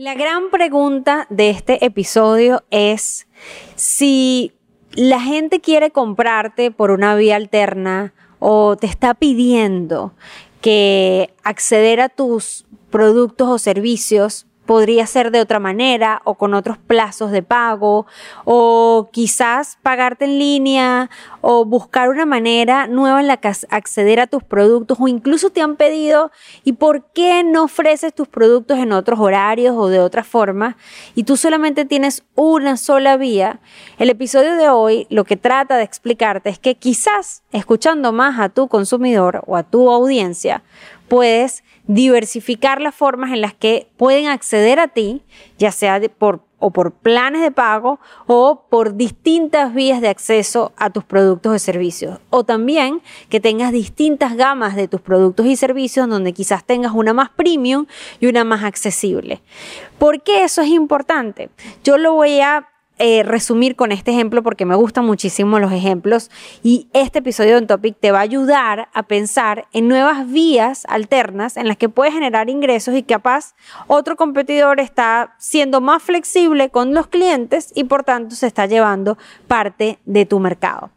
La 0.00 0.14
gran 0.14 0.48
pregunta 0.48 1.26
de 1.28 1.50
este 1.50 1.84
episodio 1.84 2.64
es 2.70 3.28
si 3.74 4.54
la 4.94 5.20
gente 5.20 5.60
quiere 5.60 5.90
comprarte 5.90 6.70
por 6.70 6.90
una 6.90 7.14
vía 7.16 7.36
alterna 7.36 8.14
o 8.38 8.76
te 8.76 8.86
está 8.86 9.12
pidiendo 9.12 10.14
que 10.62 11.34
acceder 11.42 12.00
a 12.00 12.08
tus 12.08 12.64
productos 12.88 13.46
o 13.50 13.58
servicios 13.58 14.46
podría 14.70 15.04
ser 15.08 15.32
de 15.32 15.40
otra 15.40 15.58
manera 15.58 16.22
o 16.22 16.34
con 16.34 16.54
otros 16.54 16.78
plazos 16.78 17.32
de 17.32 17.42
pago 17.42 18.06
o 18.44 19.08
quizás 19.10 19.78
pagarte 19.82 20.26
en 20.26 20.38
línea 20.38 21.10
o 21.40 21.64
buscar 21.64 22.08
una 22.08 22.24
manera 22.24 22.86
nueva 22.86 23.18
en 23.18 23.26
la 23.26 23.38
que 23.38 23.48
acceder 23.48 24.20
a 24.20 24.28
tus 24.28 24.44
productos 24.44 24.96
o 25.00 25.08
incluso 25.08 25.50
te 25.50 25.60
han 25.60 25.74
pedido 25.74 26.30
y 26.62 26.74
por 26.74 27.02
qué 27.12 27.42
no 27.42 27.64
ofreces 27.64 28.14
tus 28.14 28.28
productos 28.28 28.78
en 28.78 28.92
otros 28.92 29.18
horarios 29.18 29.74
o 29.76 29.88
de 29.88 29.98
otra 29.98 30.22
forma 30.22 30.76
y 31.16 31.24
tú 31.24 31.36
solamente 31.36 31.84
tienes 31.84 32.22
una 32.36 32.76
sola 32.76 33.16
vía. 33.16 33.58
El 33.98 34.08
episodio 34.08 34.54
de 34.54 34.68
hoy 34.68 35.08
lo 35.10 35.24
que 35.24 35.36
trata 35.36 35.78
de 35.78 35.82
explicarte 35.82 36.48
es 36.48 36.60
que 36.60 36.76
quizás 36.76 37.42
escuchando 37.50 38.12
más 38.12 38.38
a 38.38 38.50
tu 38.50 38.68
consumidor 38.68 39.42
o 39.48 39.56
a 39.56 39.64
tu 39.64 39.90
audiencia 39.90 40.62
puedes 41.10 41.64
diversificar 41.88 42.80
las 42.80 42.94
formas 42.94 43.32
en 43.32 43.40
las 43.40 43.52
que 43.52 43.88
pueden 43.96 44.28
acceder 44.28 44.78
a 44.78 44.86
ti, 44.86 45.22
ya 45.58 45.72
sea 45.72 46.00
por 46.16 46.48
o 46.60 46.70
por 46.70 46.92
planes 46.92 47.42
de 47.42 47.50
pago 47.50 47.98
o 48.26 48.66
por 48.68 48.94
distintas 48.94 49.74
vías 49.74 50.00
de 50.00 50.08
acceso 50.08 50.72
a 50.76 50.90
tus 50.90 51.02
productos 51.02 51.56
y 51.56 51.58
servicios. 51.58 52.20
O 52.28 52.44
también 52.44 53.00
que 53.28 53.40
tengas 53.40 53.72
distintas 53.72 54.36
gamas 54.36 54.76
de 54.76 54.86
tus 54.86 55.00
productos 55.00 55.46
y 55.46 55.56
servicios 55.56 56.08
donde 56.08 56.32
quizás 56.32 56.64
tengas 56.64 56.92
una 56.92 57.12
más 57.12 57.30
premium 57.30 57.86
y 58.20 58.26
una 58.26 58.44
más 58.44 58.62
accesible. 58.62 59.40
¿Por 59.98 60.22
qué 60.22 60.44
eso 60.44 60.62
es 60.62 60.68
importante? 60.68 61.48
Yo 61.82 61.98
lo 61.98 62.12
voy 62.12 62.40
a 62.40 62.68
eh, 63.02 63.22
resumir 63.22 63.76
con 63.76 63.92
este 63.92 64.10
ejemplo 64.10 64.42
porque 64.42 64.66
me 64.66 64.74
gustan 64.74 65.06
muchísimo 65.06 65.58
los 65.58 65.72
ejemplos 65.72 66.30
y 66.62 66.86
este 66.92 67.20
episodio 67.20 67.58
de 67.58 67.66
Topic 67.66 67.96
te 67.98 68.12
va 68.12 68.18
a 68.18 68.20
ayudar 68.20 68.90
a 68.92 69.04
pensar 69.04 69.66
en 69.72 69.88
nuevas 69.88 70.30
vías 70.30 70.84
alternas 70.86 71.56
en 71.56 71.66
las 71.66 71.78
que 71.78 71.88
puedes 71.88 72.12
generar 72.12 72.50
ingresos 72.50 72.94
y 72.94 73.02
capaz 73.02 73.54
otro 73.86 74.16
competidor 74.16 74.80
está 74.80 75.34
siendo 75.38 75.80
más 75.80 76.02
flexible 76.02 76.68
con 76.68 76.92
los 76.92 77.06
clientes 77.06 77.72
y 77.74 77.84
por 77.84 78.04
tanto 78.04 78.36
se 78.36 78.46
está 78.46 78.66
llevando 78.66 79.16
parte 79.48 79.98
de 80.04 80.26
tu 80.26 80.38
mercado. 80.38 80.90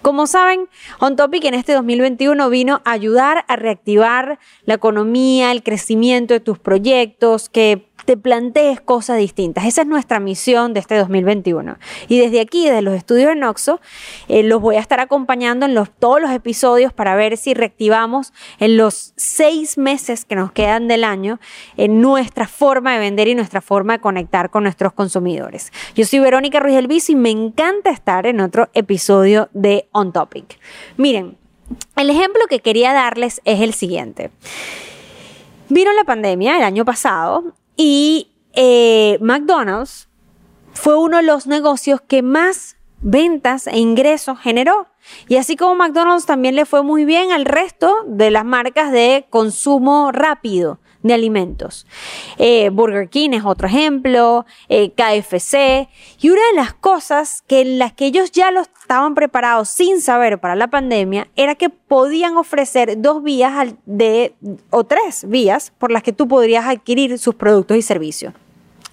Como 0.00 0.26
saben, 0.26 0.68
On 0.98 1.16
Topic 1.16 1.44
en 1.44 1.54
este 1.54 1.74
2021 1.74 2.48
vino 2.48 2.80
a 2.84 2.92
ayudar 2.92 3.44
a 3.46 3.56
reactivar 3.56 4.38
la 4.64 4.74
economía, 4.74 5.52
el 5.52 5.62
crecimiento 5.62 6.34
de 6.34 6.40
tus 6.40 6.58
proyectos, 6.58 7.48
que 7.48 7.91
te 8.04 8.16
plantees 8.16 8.80
cosas 8.80 9.18
distintas. 9.18 9.64
Esa 9.64 9.82
es 9.82 9.86
nuestra 9.86 10.20
misión 10.20 10.74
de 10.74 10.80
este 10.80 10.96
2021. 10.96 11.76
Y 12.08 12.18
desde 12.18 12.40
aquí, 12.40 12.66
desde 12.66 12.82
los 12.82 12.94
estudios 12.94 13.28
de 13.28 13.36
Noxo, 13.36 13.80
eh, 14.28 14.42
los 14.42 14.60
voy 14.60 14.76
a 14.76 14.80
estar 14.80 15.00
acompañando 15.00 15.66
en 15.66 15.74
los, 15.74 15.90
todos 15.90 16.20
los 16.20 16.30
episodios 16.30 16.92
para 16.92 17.14
ver 17.14 17.36
si 17.36 17.54
reactivamos 17.54 18.32
en 18.58 18.76
los 18.76 19.12
seis 19.16 19.78
meses 19.78 20.24
que 20.24 20.34
nos 20.34 20.52
quedan 20.52 20.88
del 20.88 21.04
año 21.04 21.40
en 21.76 22.00
nuestra 22.00 22.46
forma 22.46 22.92
de 22.94 22.98
vender 22.98 23.28
y 23.28 23.34
nuestra 23.34 23.60
forma 23.60 23.94
de 23.94 24.00
conectar 24.00 24.50
con 24.50 24.64
nuestros 24.64 24.92
consumidores. 24.92 25.72
Yo 25.94 26.04
soy 26.04 26.18
Verónica 26.18 26.60
Ruiz 26.60 26.74
del 26.74 26.92
y 26.92 27.14
me 27.14 27.30
encanta 27.30 27.90
estar 27.90 28.26
en 28.26 28.40
otro 28.40 28.68
episodio 28.74 29.48
de 29.52 29.88
On 29.92 30.12
Topic. 30.12 30.58
Miren, 30.96 31.38
el 31.96 32.10
ejemplo 32.10 32.42
que 32.48 32.60
quería 32.60 32.92
darles 32.92 33.40
es 33.44 33.60
el 33.60 33.72
siguiente. 33.72 34.30
Vino 35.68 35.92
la 35.94 36.04
pandemia 36.04 36.58
el 36.58 36.64
año 36.64 36.84
pasado 36.84 37.54
y 37.76 38.32
eh, 38.54 39.18
McDonald's 39.20 40.08
fue 40.72 40.96
uno 40.96 41.18
de 41.18 41.22
los 41.22 41.46
negocios 41.46 42.00
que 42.00 42.22
más 42.22 42.76
ventas 43.00 43.66
e 43.66 43.78
ingresos 43.78 44.38
generó. 44.38 44.88
Y 45.28 45.36
así 45.36 45.56
como 45.56 45.74
McDonald's 45.74 46.26
también 46.26 46.54
le 46.54 46.64
fue 46.64 46.82
muy 46.82 47.04
bien 47.04 47.32
al 47.32 47.44
resto 47.44 47.92
de 48.06 48.30
las 48.30 48.44
marcas 48.44 48.92
de 48.92 49.26
consumo 49.30 50.12
rápido 50.12 50.78
de 51.02 51.14
alimentos. 51.14 51.86
Eh, 52.38 52.70
Burger 52.70 53.08
King 53.08 53.30
es 53.32 53.44
otro 53.44 53.68
ejemplo, 53.68 54.46
eh, 54.68 54.90
KFC. 54.90 55.88
Y 56.20 56.30
una 56.30 56.40
de 56.50 56.56
las 56.56 56.74
cosas 56.74 57.42
que 57.46 57.64
las 57.64 57.92
que 57.92 58.06
ellos 58.06 58.32
ya 58.32 58.50
lo 58.50 58.60
estaban 58.60 59.14
preparados 59.14 59.68
sin 59.68 60.00
saber 60.00 60.38
para 60.38 60.54
la 60.54 60.68
pandemia 60.68 61.28
era 61.36 61.54
que 61.54 61.70
podían 61.70 62.36
ofrecer 62.36 63.00
dos 63.00 63.22
vías 63.22 63.74
de, 63.86 64.34
o 64.70 64.84
tres 64.84 65.28
vías 65.28 65.72
por 65.78 65.90
las 65.90 66.02
que 66.02 66.12
tú 66.12 66.28
podrías 66.28 66.66
adquirir 66.66 67.18
sus 67.18 67.34
productos 67.34 67.76
y 67.76 67.82
servicios. 67.82 68.34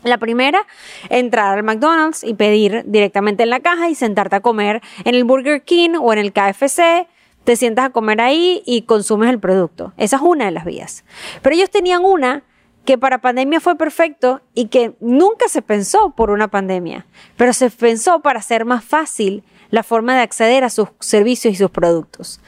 La 0.04 0.18
primera, 0.18 0.66
entrar 1.10 1.58
al 1.58 1.64
McDonald's 1.64 2.24
y 2.24 2.34
pedir 2.34 2.84
directamente 2.86 3.44
en 3.44 3.50
la 3.50 3.60
caja 3.60 3.90
y 3.90 3.96
sentarte 3.96 4.38
a 4.38 4.40
comer 4.40 4.82
en 5.04 5.14
el 5.14 5.26
Burger 5.26 5.62
King 5.64 5.92
o 6.00 6.14
en 6.14 6.20
el 6.20 6.32
KFC 6.32 7.08
te 7.44 7.56
sientas 7.56 7.86
a 7.86 7.90
comer 7.90 8.22
ahí 8.22 8.62
y 8.66 8.84
consumes 8.84 9.30
el 9.30 9.40
producto. 9.40 9.94
Esa 9.98 10.18
es 10.18 10.22
una 10.22 10.46
de 10.46 10.52
las 10.52 10.66
vías. 10.66 11.04
Pero 11.42 11.56
ellos 11.56 11.70
tenían 11.70 12.06
una 12.06 12.44
que 12.86 12.98
para 12.98 13.22
pandemia 13.22 13.60
fue 13.60 13.76
perfecto 13.76 14.42
y 14.54 14.66
que 14.66 14.96
nunca 15.00 15.48
se 15.48 15.62
pensó 15.62 16.12
por 16.12 16.32
una 16.32 16.48
pandemia, 16.48 17.06
pero 17.38 17.54
se 17.54 17.70
pensó 17.70 18.22
para 18.22 18.40
hacer 18.40 18.66
más 18.66 18.84
fácil 18.84 19.44
la 19.70 19.84
forma 19.84 20.16
de 20.16 20.22
acceder 20.22 20.64
a 20.64 20.70
sus 20.70 20.90
servicios 21.00 21.54
y 21.54 21.58
sus 21.58 21.70
productos. 21.70 22.42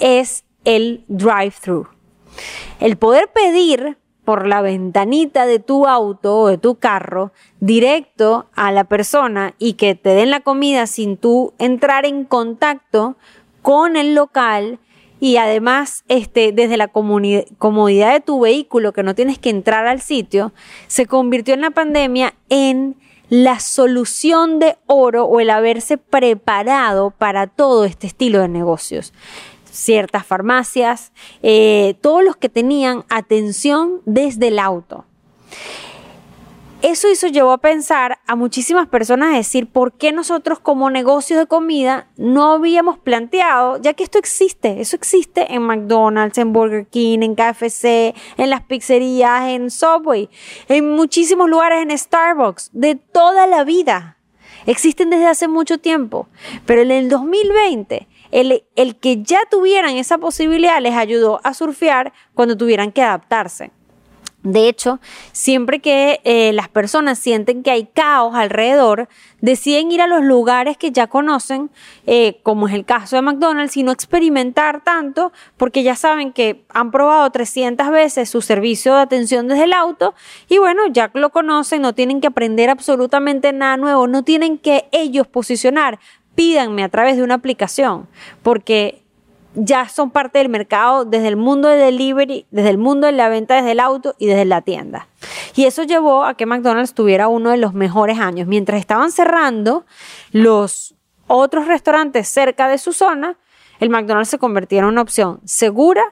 Es 0.00 0.44
el 0.64 1.04
drive-thru. 1.08 1.86
El 2.80 2.96
poder 2.96 3.30
pedir 3.32 3.96
por 4.24 4.46
la 4.46 4.62
ventanita 4.62 5.46
de 5.46 5.58
tu 5.58 5.86
auto 5.86 6.38
o 6.38 6.48
de 6.48 6.58
tu 6.58 6.76
carro 6.76 7.32
directo 7.58 8.46
a 8.54 8.70
la 8.72 8.84
persona 8.84 9.54
y 9.58 9.74
que 9.74 9.94
te 9.94 10.10
den 10.10 10.30
la 10.30 10.40
comida 10.40 10.86
sin 10.86 11.16
tú 11.16 11.52
entrar 11.58 12.06
en 12.06 12.24
contacto 12.24 13.16
con 13.62 13.96
el 13.96 14.14
local 14.14 14.78
y 15.20 15.36
además 15.36 16.04
este, 16.08 16.52
desde 16.52 16.78
la 16.78 16.88
comodidad 16.88 18.12
de 18.12 18.20
tu 18.20 18.40
vehículo 18.40 18.92
que 18.92 19.02
no 19.02 19.14
tienes 19.14 19.38
que 19.38 19.50
entrar 19.50 19.86
al 19.86 20.00
sitio, 20.00 20.52
se 20.86 21.06
convirtió 21.06 21.54
en 21.54 21.60
la 21.60 21.70
pandemia 21.70 22.34
en 22.48 22.96
la 23.28 23.60
solución 23.60 24.58
de 24.58 24.76
oro 24.86 25.24
o 25.24 25.40
el 25.40 25.50
haberse 25.50 25.98
preparado 25.98 27.10
para 27.10 27.46
todo 27.46 27.84
este 27.84 28.06
estilo 28.06 28.40
de 28.40 28.48
negocios. 28.48 29.12
Ciertas 29.70 30.26
farmacias, 30.26 31.12
eh, 31.42 31.94
todos 32.00 32.24
los 32.24 32.36
que 32.36 32.48
tenían 32.48 33.04
atención 33.08 34.00
desde 34.04 34.48
el 34.48 34.58
auto. 34.58 35.04
Eso 36.82 37.10
hizo 37.10 37.26
llevó 37.26 37.52
a 37.52 37.58
pensar 37.58 38.20
a 38.26 38.36
muchísimas 38.36 38.88
personas 38.88 39.34
a 39.34 39.36
decir 39.36 39.70
por 39.70 39.92
qué 39.92 40.12
nosotros 40.12 40.60
como 40.60 40.88
negocios 40.88 41.38
de 41.38 41.46
comida 41.46 42.08
no 42.16 42.52
habíamos 42.52 42.98
planteado, 42.98 43.76
ya 43.82 43.92
que 43.92 44.02
esto 44.02 44.16
existe, 44.16 44.80
eso 44.80 44.96
existe 44.96 45.54
en 45.54 45.60
McDonald's, 45.60 46.38
en 46.38 46.54
Burger 46.54 46.86
King, 46.86 47.18
en 47.20 47.34
KFC, 47.34 48.14
en 48.38 48.48
las 48.48 48.62
pizzerías, 48.62 49.50
en 49.50 49.70
Subway, 49.70 50.30
en 50.68 50.92
muchísimos 50.92 51.50
lugares, 51.50 51.82
en 51.82 51.96
Starbucks, 51.96 52.70
de 52.72 52.94
toda 52.94 53.46
la 53.46 53.62
vida. 53.64 54.16
Existen 54.64 55.10
desde 55.10 55.26
hace 55.26 55.48
mucho 55.48 55.76
tiempo, 55.76 56.28
pero 56.64 56.80
en 56.80 56.92
el 56.92 57.10
2020 57.10 58.08
el, 58.30 58.64
el 58.74 58.96
que 58.96 59.22
ya 59.22 59.40
tuvieran 59.50 59.96
esa 59.96 60.16
posibilidad 60.16 60.80
les 60.80 60.94
ayudó 60.94 61.42
a 61.44 61.52
surfear 61.52 62.14
cuando 62.32 62.56
tuvieran 62.56 62.90
que 62.90 63.02
adaptarse. 63.02 63.70
De 64.42 64.68
hecho, 64.68 65.00
siempre 65.32 65.80
que 65.80 66.20
eh, 66.24 66.52
las 66.54 66.68
personas 66.68 67.18
sienten 67.18 67.62
que 67.62 67.70
hay 67.70 67.84
caos 67.84 68.34
alrededor, 68.34 69.08
deciden 69.42 69.92
ir 69.92 70.00
a 70.00 70.06
los 70.06 70.24
lugares 70.24 70.78
que 70.78 70.92
ya 70.92 71.08
conocen, 71.08 71.70
eh, 72.06 72.40
como 72.42 72.66
es 72.66 72.74
el 72.74 72.86
caso 72.86 73.16
de 73.16 73.22
McDonald's, 73.22 73.76
y 73.76 73.82
no 73.82 73.92
experimentar 73.92 74.82
tanto, 74.82 75.32
porque 75.58 75.82
ya 75.82 75.94
saben 75.94 76.32
que 76.32 76.64
han 76.70 76.90
probado 76.90 77.28
300 77.30 77.90
veces 77.90 78.30
su 78.30 78.40
servicio 78.40 78.94
de 78.94 79.02
atención 79.02 79.46
desde 79.46 79.64
el 79.64 79.74
auto, 79.74 80.14
y 80.48 80.56
bueno, 80.56 80.86
ya 80.90 81.10
lo 81.12 81.28
conocen, 81.30 81.82
no 81.82 81.94
tienen 81.94 82.22
que 82.22 82.28
aprender 82.28 82.70
absolutamente 82.70 83.52
nada 83.52 83.76
nuevo, 83.76 84.06
no 84.06 84.22
tienen 84.22 84.56
que 84.56 84.88
ellos 84.90 85.26
posicionar, 85.26 85.98
pídanme 86.34 86.82
a 86.82 86.88
través 86.88 87.18
de 87.18 87.24
una 87.24 87.34
aplicación, 87.34 88.08
porque 88.42 89.02
ya 89.54 89.88
son 89.88 90.10
parte 90.10 90.38
del 90.38 90.48
mercado 90.48 91.04
desde 91.04 91.28
el 91.28 91.36
mundo 91.36 91.68
de 91.68 91.76
delivery, 91.76 92.46
desde 92.50 92.70
el 92.70 92.78
mundo 92.78 93.06
de 93.06 93.12
la 93.12 93.28
venta 93.28 93.56
desde 93.56 93.72
el 93.72 93.80
auto 93.80 94.14
y 94.18 94.26
desde 94.26 94.44
la 94.44 94.62
tienda. 94.62 95.08
Y 95.56 95.64
eso 95.64 95.82
llevó 95.82 96.24
a 96.24 96.34
que 96.34 96.46
McDonald's 96.46 96.94
tuviera 96.94 97.28
uno 97.28 97.50
de 97.50 97.56
los 97.56 97.74
mejores 97.74 98.18
años. 98.18 98.46
Mientras 98.46 98.80
estaban 98.80 99.10
cerrando 99.10 99.84
los 100.30 100.94
otros 101.26 101.66
restaurantes 101.66 102.28
cerca 102.28 102.68
de 102.68 102.78
su 102.78 102.92
zona, 102.92 103.36
el 103.80 103.90
McDonald's 103.90 104.30
se 104.30 104.38
convertía 104.38 104.80
en 104.80 104.84
una 104.86 105.02
opción 105.02 105.40
segura, 105.44 106.02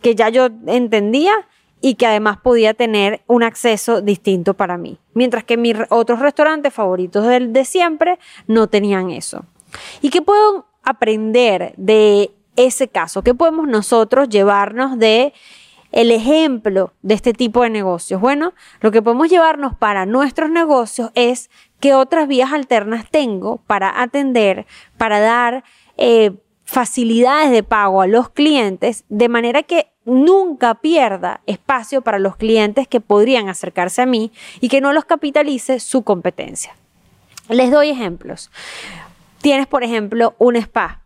que 0.00 0.14
ya 0.14 0.30
yo 0.30 0.48
entendía 0.66 1.32
y 1.80 1.94
que 1.96 2.06
además 2.06 2.38
podía 2.38 2.74
tener 2.74 3.22
un 3.26 3.42
acceso 3.42 4.00
distinto 4.00 4.54
para 4.54 4.78
mí. 4.78 4.98
Mientras 5.14 5.44
que 5.44 5.56
mis 5.56 5.76
otros 5.90 6.20
restaurantes 6.20 6.72
favoritos 6.72 7.26
de, 7.26 7.40
de 7.40 7.64
siempre 7.64 8.18
no 8.46 8.68
tenían 8.68 9.10
eso. 9.10 9.44
¿Y 10.00 10.10
qué 10.10 10.22
puedo 10.22 10.66
aprender 10.84 11.74
de 11.76 12.32
ese 12.56 12.88
caso? 12.88 13.22
¿Qué 13.22 13.34
podemos 13.34 13.68
nosotros 13.68 14.28
llevarnos 14.28 14.98
de 14.98 15.32
el 15.90 16.10
ejemplo 16.10 16.92
de 17.02 17.14
este 17.14 17.32
tipo 17.32 17.62
de 17.62 17.70
negocios? 17.70 18.20
Bueno, 18.20 18.54
lo 18.80 18.90
que 18.90 19.02
podemos 19.02 19.28
llevarnos 19.28 19.76
para 19.76 20.06
nuestros 20.06 20.50
negocios 20.50 21.10
es 21.14 21.50
qué 21.80 21.94
otras 21.94 22.28
vías 22.28 22.52
alternas 22.52 23.10
tengo 23.10 23.58
para 23.66 24.02
atender, 24.02 24.66
para 24.96 25.20
dar 25.20 25.64
eh, 25.96 26.32
facilidades 26.64 27.50
de 27.50 27.62
pago 27.62 28.00
a 28.00 28.06
los 28.06 28.30
clientes, 28.30 29.04
de 29.08 29.28
manera 29.28 29.62
que 29.62 29.92
nunca 30.04 30.76
pierda 30.76 31.40
espacio 31.46 32.02
para 32.02 32.18
los 32.18 32.36
clientes 32.36 32.88
que 32.88 33.00
podrían 33.00 33.48
acercarse 33.48 34.02
a 34.02 34.06
mí 34.06 34.32
y 34.60 34.68
que 34.68 34.80
no 34.80 34.92
los 34.92 35.04
capitalice 35.04 35.80
su 35.80 36.02
competencia. 36.02 36.74
Les 37.48 37.70
doy 37.70 37.90
ejemplos. 37.90 38.50
Tienes, 39.40 39.66
por 39.66 39.84
ejemplo, 39.84 40.34
un 40.38 40.56
spa. 40.56 41.01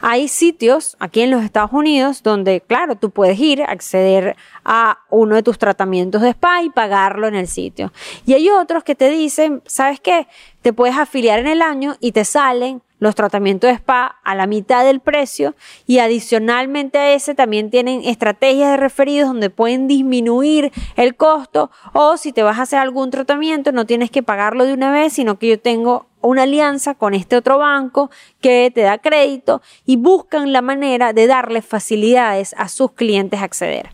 Hay 0.00 0.28
sitios 0.28 0.96
aquí 1.00 1.22
en 1.22 1.30
los 1.30 1.42
Estados 1.42 1.72
Unidos 1.72 2.22
donde, 2.22 2.60
claro, 2.60 2.96
tú 2.96 3.10
puedes 3.10 3.38
ir, 3.38 3.62
acceder 3.62 4.36
a 4.64 4.98
uno 5.10 5.34
de 5.34 5.42
tus 5.42 5.58
tratamientos 5.58 6.22
de 6.22 6.30
spa 6.30 6.62
y 6.62 6.70
pagarlo 6.70 7.26
en 7.26 7.34
el 7.34 7.48
sitio. 7.48 7.92
Y 8.24 8.34
hay 8.34 8.48
otros 8.50 8.84
que 8.84 8.94
te 8.94 9.10
dicen, 9.10 9.62
¿sabes 9.66 10.00
qué? 10.00 10.28
Te 10.62 10.72
puedes 10.72 10.96
afiliar 10.96 11.38
en 11.38 11.46
el 11.48 11.62
año 11.62 11.96
y 12.00 12.12
te 12.12 12.24
salen 12.24 12.82
los 12.98 13.14
tratamientos 13.14 13.68
de 13.68 13.74
spa 13.74 14.16
a 14.24 14.34
la 14.34 14.46
mitad 14.46 14.84
del 14.84 15.00
precio 15.00 15.54
y 15.86 15.98
adicionalmente 15.98 16.98
a 16.98 17.12
ese 17.12 17.34
también 17.34 17.70
tienen 17.70 18.02
estrategias 18.04 18.70
de 18.70 18.76
referidos 18.78 19.28
donde 19.28 19.50
pueden 19.50 19.86
disminuir 19.86 20.72
el 20.96 21.14
costo 21.14 21.70
o 21.92 22.16
si 22.16 22.32
te 22.32 22.42
vas 22.42 22.58
a 22.58 22.62
hacer 22.62 22.78
algún 22.78 23.10
tratamiento 23.10 23.72
no 23.72 23.84
tienes 23.84 24.10
que 24.10 24.22
pagarlo 24.22 24.64
de 24.64 24.72
una 24.72 24.90
vez 24.90 25.12
sino 25.12 25.38
que 25.38 25.48
yo 25.48 25.60
tengo 25.60 26.05
una 26.20 26.42
alianza 26.42 26.94
con 26.94 27.14
este 27.14 27.36
otro 27.36 27.58
banco 27.58 28.10
que 28.40 28.70
te 28.74 28.82
da 28.82 28.98
crédito 28.98 29.62
y 29.84 29.96
buscan 29.96 30.52
la 30.52 30.62
manera 30.62 31.12
de 31.12 31.26
darle 31.26 31.62
facilidades 31.62 32.54
a 32.58 32.68
sus 32.68 32.92
clientes 32.92 33.40
a 33.40 33.44
acceder. 33.44 33.90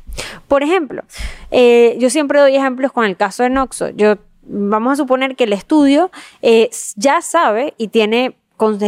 Por 0.48 0.62
ejemplo, 0.62 1.02
eh, 1.50 1.96
yo 1.98 2.10
siempre 2.10 2.40
doy 2.40 2.56
ejemplos 2.56 2.92
con 2.92 3.04
el 3.04 3.16
caso 3.16 3.42
de 3.42 3.50
Noxo. 3.50 3.90
Yo 3.90 4.16
vamos 4.42 4.94
a 4.94 4.96
suponer 4.96 5.36
que 5.36 5.44
el 5.44 5.52
estudio 5.52 6.10
eh, 6.42 6.70
ya 6.96 7.20
sabe 7.22 7.74
y 7.78 7.88
tiene 7.88 8.36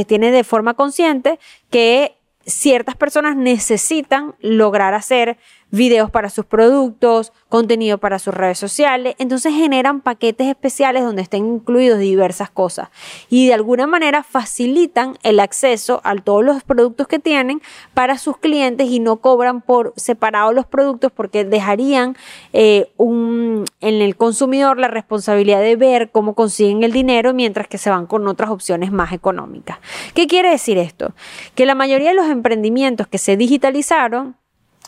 tiene 0.06 0.30
de 0.30 0.44
forma 0.44 0.74
consciente 0.74 1.40
que 1.68 2.16
ciertas 2.46 2.96
personas 2.96 3.36
necesitan 3.36 4.34
lograr 4.40 4.94
hacer 4.94 5.38
videos 5.70 6.10
para 6.10 6.30
sus 6.30 6.44
productos, 6.44 7.32
contenido 7.48 7.98
para 7.98 8.18
sus 8.18 8.34
redes 8.34 8.58
sociales. 8.58 9.14
Entonces 9.18 9.54
generan 9.54 10.00
paquetes 10.00 10.48
especiales 10.48 11.02
donde 11.02 11.22
estén 11.22 11.46
incluidos 11.46 11.98
diversas 11.98 12.50
cosas 12.50 12.88
y 13.28 13.48
de 13.48 13.54
alguna 13.54 13.86
manera 13.86 14.22
facilitan 14.22 15.18
el 15.22 15.40
acceso 15.40 16.00
a 16.04 16.14
todos 16.16 16.44
los 16.44 16.62
productos 16.62 17.08
que 17.08 17.18
tienen 17.18 17.60
para 17.92 18.18
sus 18.18 18.38
clientes 18.38 18.88
y 18.88 19.00
no 19.00 19.16
cobran 19.16 19.60
por 19.60 19.92
separado 19.96 20.52
los 20.52 20.66
productos 20.66 21.12
porque 21.12 21.44
dejarían 21.44 22.16
eh, 22.52 22.92
un, 22.96 23.64
en 23.80 24.02
el 24.02 24.16
consumidor 24.16 24.78
la 24.78 24.88
responsabilidad 24.88 25.60
de 25.60 25.76
ver 25.76 26.10
cómo 26.10 26.34
consiguen 26.34 26.82
el 26.82 26.92
dinero 26.92 27.34
mientras 27.34 27.68
que 27.68 27.78
se 27.78 27.90
van 27.90 28.06
con 28.06 28.26
otras 28.28 28.50
opciones 28.50 28.92
más 28.92 29.12
económicas. 29.12 29.78
¿Qué 30.14 30.26
quiere 30.26 30.50
decir 30.50 30.78
esto? 30.78 31.14
Que 31.54 31.66
la 31.66 31.74
mayoría 31.74 32.10
de 32.10 32.14
los 32.14 32.28
emprendimientos 32.28 33.06
que 33.06 33.18
se 33.18 33.36
digitalizaron 33.36 34.36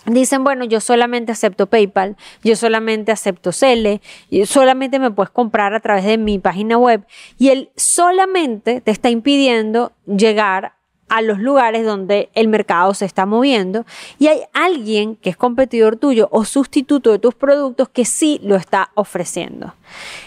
Dicen, 0.07 0.45
bueno, 0.45 0.65
yo 0.65 0.81
solamente 0.81 1.33
acepto 1.33 1.67
PayPal, 1.67 2.17
yo 2.45 2.55
solamente 2.55 3.11
acepto 3.11 3.51
Cele, 3.51 4.01
solamente 4.45 5.01
me 5.01 5.11
puedes 5.11 5.31
comprar 5.31 5.75
a 5.75 5.81
través 5.81 6.05
de 6.05 6.17
mi 6.17 6.39
página 6.39 6.79
web 6.79 7.05
y 7.39 7.49
él 7.49 7.71
solamente 7.75 8.81
te 8.81 8.93
está 8.93 9.11
impidiendo 9.11 9.93
llegar 10.07 10.76
a 11.09 11.23
los 11.23 11.39
lugares 11.39 11.85
donde 11.85 12.31
el 12.35 12.49
mercado 12.49 12.93
se 12.95 13.05
está 13.05 13.27
moviendo 13.27 13.87
y 14.19 14.27
hay 14.27 14.43
alguien 14.53 15.17
que 15.17 15.31
es 15.31 15.37
competidor 15.37 15.97
tuyo 15.97 16.29
o 16.33 16.45
sustituto 16.45 17.13
de 17.13 17.19
tus 17.19 17.35
productos 17.35 17.89
que 17.89 18.05
sí 18.05 18.41
lo 18.43 18.57
está 18.57 18.91
ofreciendo. 18.95 19.75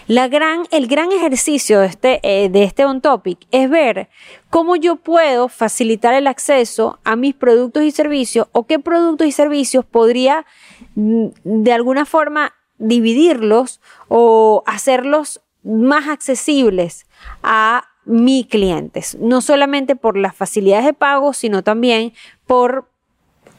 La 0.06 0.28
gran, 0.28 0.66
el 0.70 0.86
gran 0.86 1.12
ejercicio 1.12 1.80
de 1.80 1.86
este, 1.86 2.20
eh, 2.22 2.48
de 2.48 2.64
este 2.64 2.84
On 2.84 3.00
Topic 3.00 3.38
es 3.50 3.68
ver 3.68 4.08
cómo 4.48 4.76
yo 4.76 4.96
puedo 4.96 5.48
facilitar 5.48 6.14
el 6.14 6.26
acceso 6.26 6.98
a 7.04 7.16
mis 7.16 7.34
productos 7.34 7.82
y 7.82 7.90
servicios 7.90 8.48
o 8.52 8.66
qué 8.66 8.78
productos 8.78 9.26
y 9.26 9.32
servicios 9.32 9.84
podría 9.84 10.46
mm, 10.94 11.26
de 11.44 11.72
alguna 11.72 12.06
forma 12.06 12.54
dividirlos 12.78 13.80
o 14.08 14.62
hacerlos 14.66 15.42
más 15.62 16.08
accesibles 16.08 17.06
a 17.42 17.89
mis 18.04 18.46
clientes, 18.46 19.16
no 19.20 19.40
solamente 19.40 19.96
por 19.96 20.16
las 20.16 20.34
facilidades 20.34 20.86
de 20.86 20.94
pago, 20.94 21.32
sino 21.32 21.62
también 21.62 22.12
por 22.46 22.88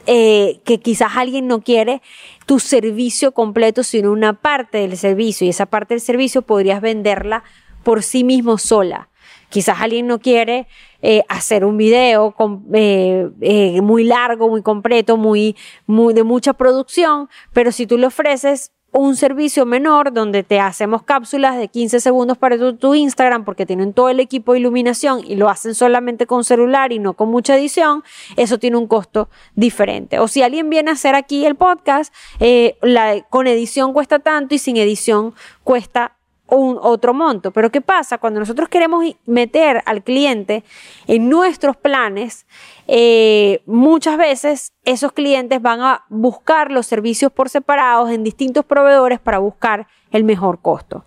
eh, 0.07 0.61
que 0.65 0.79
quizás 0.79 1.11
alguien 1.15 1.47
no 1.47 1.61
quiere 1.61 2.01
tu 2.47 2.59
servicio 2.59 3.33
completo, 3.33 3.83
sino 3.83 4.11
una 4.11 4.33
parte 4.33 4.79
del 4.79 4.97
servicio, 4.97 5.45
y 5.45 5.51
esa 5.51 5.67
parte 5.67 5.93
del 5.93 6.01
servicio 6.01 6.41
podrías 6.41 6.81
venderla 6.81 7.43
por 7.83 8.01
sí 8.01 8.23
mismo 8.23 8.57
sola. 8.57 9.09
Quizás 9.49 9.81
alguien 9.81 10.07
no 10.07 10.19
quiere 10.19 10.67
eh, 11.01 11.23
hacer 11.27 11.65
un 11.65 11.77
video 11.77 12.33
eh, 12.73 13.79
muy 13.83 14.03
largo, 14.05 14.49
muy 14.49 14.61
completo, 14.61 15.17
muy, 15.17 15.55
muy 15.85 16.13
de 16.13 16.23
mucha 16.23 16.53
producción, 16.53 17.29
pero 17.53 17.71
si 17.71 17.85
tú 17.85 17.97
le 17.97 18.07
ofreces 18.07 18.71
un 18.91 19.15
servicio 19.15 19.65
menor 19.65 20.11
donde 20.13 20.43
te 20.43 20.59
hacemos 20.59 21.03
cápsulas 21.03 21.57
de 21.57 21.67
15 21.69 21.99
segundos 21.99 22.38
para 22.38 22.57
tu, 22.73 22.93
Instagram 22.93 23.45
porque 23.45 23.65
tienen 23.65 23.93
todo 23.93 24.09
el 24.09 24.19
equipo 24.19 24.53
de 24.53 24.59
iluminación 24.59 25.21
y 25.25 25.35
lo 25.35 25.49
hacen 25.49 25.75
solamente 25.75 26.27
con 26.27 26.43
celular 26.43 26.91
y 26.91 26.99
no 26.99 27.13
con 27.13 27.29
mucha 27.29 27.55
edición, 27.55 28.03
eso 28.35 28.59
tiene 28.59 28.77
un 28.77 28.88
costo 28.88 29.29
diferente. 29.55 30.19
O 30.19 30.27
si 30.27 30.43
alguien 30.43 30.69
viene 30.69 30.91
a 30.91 30.93
hacer 30.93 31.15
aquí 31.15 31.45
el 31.45 31.55
podcast, 31.55 32.13
eh, 32.39 32.77
la, 32.81 33.21
con 33.29 33.47
edición 33.47 33.93
cuesta 33.93 34.19
tanto 34.19 34.55
y 34.55 34.57
sin 34.57 34.77
edición 34.77 35.33
cuesta 35.63 36.17
un 36.57 36.77
otro 36.81 37.13
monto. 37.13 37.51
Pero 37.51 37.71
¿qué 37.71 37.81
pasa? 37.81 38.18
Cuando 38.18 38.39
nosotros 38.39 38.69
queremos 38.69 39.06
meter 39.25 39.81
al 39.86 40.03
cliente 40.03 40.63
en 41.07 41.30
nuestros 41.30 41.77
planes, 41.77 42.45
eh, 42.88 43.62
muchas 43.65 44.18
veces 44.18 44.74
esos 44.83 45.13
clientes 45.13 45.62
van 45.62 45.81
a 45.81 46.06
buscar 46.09 46.71
los 46.71 46.86
servicios 46.86 47.31
por 47.31 47.50
separados 47.50 48.12
en 48.12 48.24
distintos 48.24 48.65
proveedores 48.65 49.19
para 49.19 49.39
buscar 49.39 49.88
el 50.12 50.24
mejor 50.24 50.59
costo. 50.62 51.06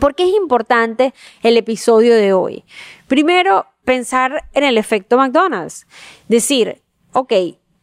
¿Por 0.00 0.14
qué 0.14 0.24
es 0.24 0.34
importante 0.34 1.12
el 1.42 1.56
episodio 1.58 2.14
de 2.14 2.32
hoy? 2.32 2.64
Primero, 3.08 3.66
pensar 3.84 4.48
en 4.54 4.64
el 4.64 4.78
efecto 4.78 5.18
McDonald's. 5.18 5.86
Decir, 6.28 6.82
ok, 7.12 7.32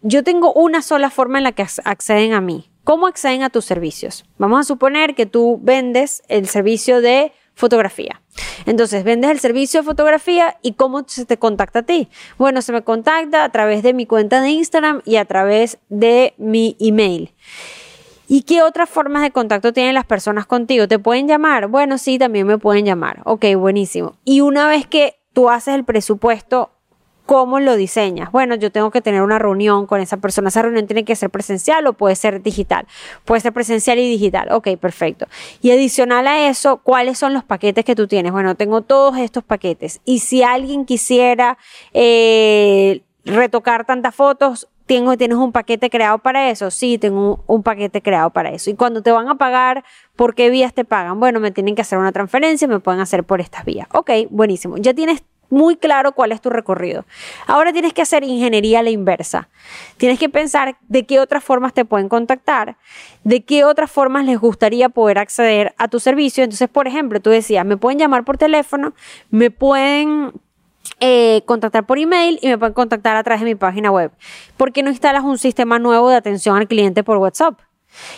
yo 0.01 0.23
tengo 0.23 0.53
una 0.53 0.81
sola 0.81 1.11
forma 1.11 1.37
en 1.37 1.43
la 1.43 1.51
que 1.51 1.67
acceden 1.83 2.33
a 2.33 2.41
mí. 2.41 2.68
¿Cómo 2.89 3.05
acceden 3.05 3.43
a 3.43 3.51
tus 3.51 3.65
servicios? 3.65 4.25
Vamos 4.39 4.61
a 4.61 4.63
suponer 4.63 5.13
que 5.13 5.27
tú 5.27 5.59
vendes 5.61 6.23
el 6.27 6.47
servicio 6.47 7.01
de 7.01 7.31
fotografía. 7.53 8.19
Entonces, 8.65 9.03
vendes 9.03 9.29
el 9.29 9.39
servicio 9.39 9.81
de 9.81 9.85
fotografía 9.85 10.57
y 10.63 10.73
cómo 10.73 11.03
se 11.05 11.27
te 11.27 11.37
contacta 11.37 11.79
a 11.79 11.83
ti. 11.83 12.09
Bueno, 12.39 12.63
se 12.63 12.71
me 12.71 12.81
contacta 12.81 13.43
a 13.43 13.49
través 13.49 13.83
de 13.83 13.93
mi 13.93 14.07
cuenta 14.07 14.41
de 14.41 14.49
Instagram 14.49 15.03
y 15.05 15.17
a 15.17 15.25
través 15.25 15.77
de 15.89 16.33
mi 16.39 16.77
email. 16.79 17.35
¿Y 18.27 18.41
qué 18.41 18.63
otras 18.63 18.89
formas 18.89 19.21
de 19.21 19.29
contacto 19.29 19.71
tienen 19.71 19.93
las 19.93 20.05
personas 20.05 20.47
contigo? 20.47 20.87
¿Te 20.87 20.97
pueden 20.97 21.27
llamar? 21.27 21.67
Bueno, 21.67 21.99
sí, 21.99 22.17
también 22.17 22.47
me 22.47 22.57
pueden 22.57 22.85
llamar. 22.85 23.21
Ok, 23.25 23.45
buenísimo. 23.55 24.15
Y 24.25 24.41
una 24.41 24.67
vez 24.67 24.87
que 24.87 25.19
tú 25.33 25.51
haces 25.51 25.75
el 25.75 25.85
presupuesto 25.85 26.71
¿Cómo 27.29 27.59
lo 27.59 27.75
diseñas? 27.75 28.31
Bueno, 28.31 28.55
yo 28.55 28.71
tengo 28.71 28.89
que 28.89 29.01
tener 29.01 29.21
una 29.21 29.37
reunión 29.37 29.85
con 29.85 30.01
esa 30.01 30.17
persona. 30.17 30.49
Esa 30.49 30.63
reunión 30.63 30.87
tiene 30.87 31.05
que 31.05 31.15
ser 31.15 31.29
presencial 31.29 31.85
o 31.85 31.93
puede 31.93 32.15
ser 32.15 32.41
digital. 32.41 32.87
Puede 33.23 33.39
ser 33.39 33.53
presencial 33.53 33.99
y 33.99 34.09
digital. 34.09 34.51
Ok, 34.51 34.69
perfecto. 34.81 35.27
Y 35.61 35.69
adicional 35.69 36.25
a 36.25 36.49
eso, 36.49 36.77
¿cuáles 36.77 37.19
son 37.19 37.35
los 37.35 37.43
paquetes 37.43 37.85
que 37.85 37.93
tú 37.93 38.07
tienes? 38.07 38.31
Bueno, 38.31 38.55
tengo 38.55 38.81
todos 38.81 39.15
estos 39.19 39.43
paquetes. 39.43 40.01
Y 40.05 40.21
si 40.21 40.41
alguien 40.41 40.85
quisiera 40.85 41.59
eh, 41.93 43.03
retocar 43.25 43.85
tantas 43.85 44.15
fotos, 44.15 44.67
¿Tengo, 44.87 45.15
¿Tienes 45.15 45.37
un 45.37 45.51
paquete 45.51 45.91
creado 45.91 46.17
para 46.17 46.49
eso? 46.49 46.71
Sí, 46.71 46.97
tengo 46.97 47.43
un, 47.45 47.61
paquete 47.61 48.01
creado 48.01 48.31
para 48.31 48.49
eso. 48.49 48.71
Y 48.71 48.73
cuando 48.73 49.03
te 49.03 49.11
van 49.11 49.27
a 49.27 49.35
pagar, 49.35 49.83
¿por 50.15 50.33
qué 50.33 50.49
vías 50.49 50.73
te 50.73 50.83
pagan? 50.83 51.19
Bueno, 51.19 51.39
me 51.39 51.51
tienen 51.51 51.75
que 51.75 51.83
hacer 51.83 51.99
una 51.99 52.11
transferencia, 52.11 52.67
me 52.67 52.79
pueden 52.79 52.99
hacer 52.99 53.23
por 53.23 53.39
estas 53.39 53.65
vías. 53.65 53.87
Ok, 53.93 54.09
buenísimo. 54.31 54.77
Ya 54.79 54.95
tienes 54.95 55.21
muy 55.49 55.75
claro 55.75 56.13
cuál 56.13 56.31
es 56.31 56.41
tu 56.41 56.49
recorrido. 56.49 57.05
Ahora 57.47 57.73
tienes 57.73 57.93
que 57.93 58.01
hacer 58.01 58.23
ingeniería 58.23 58.79
a 58.79 58.83
la 58.83 58.89
inversa. 58.89 59.49
Tienes 59.97 60.19
que 60.19 60.29
pensar 60.29 60.77
de 60.87 61.05
qué 61.05 61.19
otras 61.19 61.43
formas 61.43 61.73
te 61.73 61.85
pueden 61.85 62.09
contactar, 62.09 62.77
de 63.23 63.43
qué 63.43 63.63
otras 63.63 63.91
formas 63.91 64.25
les 64.25 64.39
gustaría 64.39 64.89
poder 64.89 65.17
acceder 65.17 65.73
a 65.77 65.87
tu 65.87 65.99
servicio. 65.99 66.43
Entonces, 66.43 66.69
por 66.69 66.87
ejemplo, 66.87 67.19
tú 67.19 67.29
decías, 67.29 67.65
me 67.65 67.77
pueden 67.77 67.99
llamar 67.99 68.23
por 68.23 68.37
teléfono, 68.37 68.93
me 69.29 69.51
pueden 69.51 70.33
eh, 70.99 71.43
contactar 71.45 71.85
por 71.85 71.97
email 71.97 72.39
y 72.41 72.47
me 72.47 72.57
pueden 72.57 72.73
contactar 72.73 73.15
a 73.15 73.23
través 73.23 73.41
de 73.41 73.45
mi 73.45 73.55
página 73.55 73.91
web. 73.91 74.11
¿Por 74.57 74.71
qué 74.71 74.83
no 74.83 74.89
instalas 74.89 75.23
un 75.23 75.37
sistema 75.37 75.79
nuevo 75.79 76.09
de 76.09 76.15
atención 76.15 76.57
al 76.57 76.67
cliente 76.67 77.03
por 77.03 77.17
WhatsApp? 77.17 77.59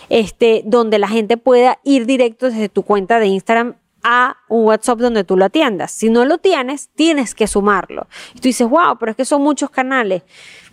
Este, 0.09 0.63
donde 0.65 0.99
la 0.99 1.07
gente 1.07 1.37
pueda 1.37 1.79
ir 1.83 2.05
directo 2.05 2.47
desde 2.47 2.67
tu 2.67 2.83
cuenta 2.83 3.19
de 3.19 3.27
Instagram 3.27 3.75
a 4.03 4.37
un 4.47 4.65
WhatsApp 4.65 4.99
donde 4.99 5.23
tú 5.23 5.37
lo 5.37 5.45
atiendas. 5.45 5.91
Si 5.91 6.09
no 6.09 6.25
lo 6.25 6.37
tienes, 6.37 6.89
tienes 6.95 7.35
que 7.35 7.47
sumarlo. 7.47 8.07
Y 8.33 8.39
tú 8.39 8.43
dices, 8.43 8.67
wow, 8.67 8.97
pero 8.99 9.11
es 9.11 9.17
que 9.17 9.25
son 9.25 9.41
muchos 9.41 9.69
canales. 9.69 10.23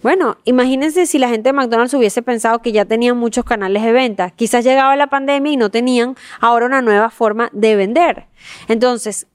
Bueno, 0.03 0.39
imagínense 0.45 1.07
si 1.07 1.19
la 1.19 1.29
gente 1.29 1.49
de 1.49 1.53
McDonald's 1.53 1.95
hubiese 1.95 2.23
pensado 2.23 2.61
que 2.61 2.73
ya 2.73 2.85
tenían 2.85 3.17
muchos 3.17 3.45
canales 3.45 3.83
de 3.83 3.93
venta. 3.93 4.31
Quizás 4.31 4.65
llegaba 4.65 4.95
la 4.97 5.09
pandemia 5.09 5.53
y 5.53 5.57
no 5.57 5.71
tenían 5.71 6.17
ahora 6.41 6.67
una 6.67 6.83
nueva 6.83 7.11
forma 7.11 7.51
de 7.53 7.75
vender. 7.75 8.27
Entonces, 8.69 9.27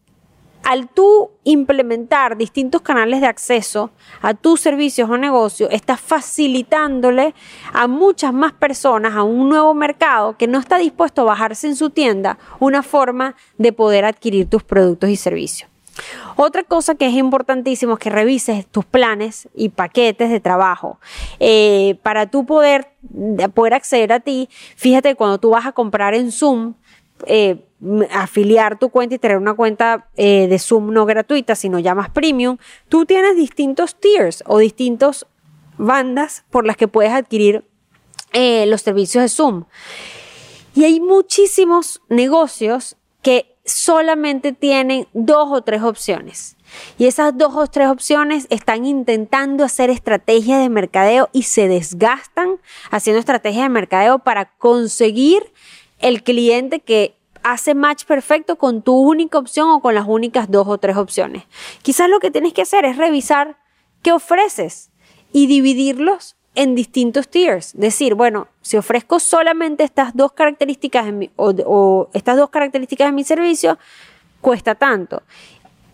al 0.64 0.88
tú 0.88 1.32
implementar 1.44 2.38
distintos 2.38 2.82
canales 2.82 3.22
de 3.22 3.28
acceso 3.28 3.92
a 4.22 4.34
tus 4.34 4.62
servicios 4.62 5.10
o 5.10 5.18
negocios, 5.18 5.70
estás 5.72 6.00
facilitándole 6.00 7.36
a 7.74 7.88
muchas 7.88 8.34
más 8.34 8.54
personas, 8.54 9.14
a 9.14 9.24
un 9.24 9.50
nuevo 9.50 9.74
mercado 9.74 10.38
que 10.38 10.48
no 10.48 10.60
está 10.60 10.78
dispuesto 10.78 11.22
a 11.22 11.26
bajarse 11.26 11.68
en 11.68 11.76
su 11.76 11.90
tienda, 11.90 12.38
una 12.60 12.82
forma 12.82 13.36
de 13.58 13.74
poder 13.74 14.06
adquirir 14.06 14.50
tus 14.50 14.64
productos 14.64 15.10
y 15.10 15.18
servicios. 15.18 15.70
Otra 16.36 16.64
cosa 16.64 16.96
que 16.96 17.06
es 17.06 17.14
importantísimo 17.14 17.94
es 17.94 18.00
que 18.00 18.10
revises 18.10 18.66
tus 18.66 18.86
planes 18.86 19.48
y 19.54 19.70
paquetes 19.70 20.32
de 20.32 20.40
trabajo. 20.40 21.00
Eh, 21.40 22.00
para 22.02 22.26
tú 22.28 22.46
poder, 22.46 22.88
poder 23.54 23.76
acceder 23.76 24.12
a 24.14 24.20
ti, 24.20 24.50
fíjate 24.76 25.16
cuando 25.16 25.38
tú 25.38 25.52
vas 25.52 25.66
a 25.66 25.72
comprar 25.72 26.16
en 26.16 26.32
Zoom, 26.32 26.74
eh, 27.28 27.64
afiliar 28.12 28.80
tu 28.80 28.90
cuenta 28.90 29.16
y 29.16 29.20
tener 29.20 29.38
una 29.38 29.54
cuenta 29.54 30.10
eh, 30.16 30.48
de 30.48 30.60
Zoom 30.60 30.94
no 30.94 31.06
gratuita, 31.06 31.56
sino 31.56 31.80
ya 31.80 31.96
más 31.96 32.10
premium, 32.10 32.58
tú 32.90 33.06
tienes 33.06 33.36
distintos 33.36 33.96
tiers 34.00 34.44
o 34.48 34.58
distintos 34.58 35.28
bandas 35.78 36.46
por 36.50 36.66
las 36.66 36.78
que 36.78 36.88
puedes 36.88 37.12
adquirir 37.12 37.66
eh, 38.32 38.66
los 38.68 38.82
servicios 38.82 39.24
de 39.24 39.30
Zoom. 39.30 39.66
Y 40.76 40.86
hay 40.86 41.00
muchísimos 41.00 42.02
negocios 42.10 42.96
que 43.22 43.56
solamente 43.66 44.52
tienen 44.52 45.08
dos 45.14 45.50
o 45.52 45.62
tres 45.62 45.84
opciones. 45.84 46.58
Y 46.98 47.06
esas 47.06 47.38
dos 47.38 47.56
o 47.56 47.68
tres 47.68 47.88
opciones 47.88 48.48
están 48.50 48.86
intentando 48.86 49.64
hacer 49.64 49.90
estrategias 49.90 50.60
de 50.60 50.70
mercadeo 50.70 51.30
y 51.32 51.44
se 51.44 51.68
desgastan 51.68 52.60
haciendo 52.90 53.20
estrategias 53.20 53.64
de 53.64 53.70
mercadeo 53.70 54.20
para 54.20 54.46
conseguir 54.58 55.54
el 56.00 56.24
cliente 56.24 56.80
que 56.80 57.16
hace 57.44 57.76
match 57.76 58.06
perfecto 58.06 58.58
con 58.58 58.82
tu 58.82 58.96
única 58.96 59.38
opción 59.38 59.70
o 59.70 59.82
con 59.82 59.96
las 59.96 60.06
únicas 60.08 60.50
dos 60.50 60.68
o 60.68 60.78
tres 60.78 60.98
opciones. 60.98 61.44
Quizás 61.82 62.10
lo 62.10 62.20
que 62.20 62.32
tienes 62.32 62.54
que 62.54 62.62
hacer 62.62 62.86
es 62.86 62.98
revisar 62.98 63.58
qué 64.02 64.12
ofreces 64.12 64.92
y 65.32 65.48
dividirlos 65.48 66.36
en 66.56 66.76
distintos 66.76 67.28
tiers. 67.28 67.74
Decir, 67.76 68.16
bueno, 68.16 68.48
si 68.62 68.78
ofrezco 68.78 69.20
solamente 69.20 69.84
estas 69.84 70.16
dos 70.16 70.34
características 70.34 71.08
o, 71.36 71.54
o 71.66 72.10
estas 72.14 72.38
dos 72.38 72.50
características 72.50 73.08
de 73.08 73.12
mi 73.12 73.24
servicio, 73.24 73.78
cuesta 74.42 74.76
tanto. 74.76 75.24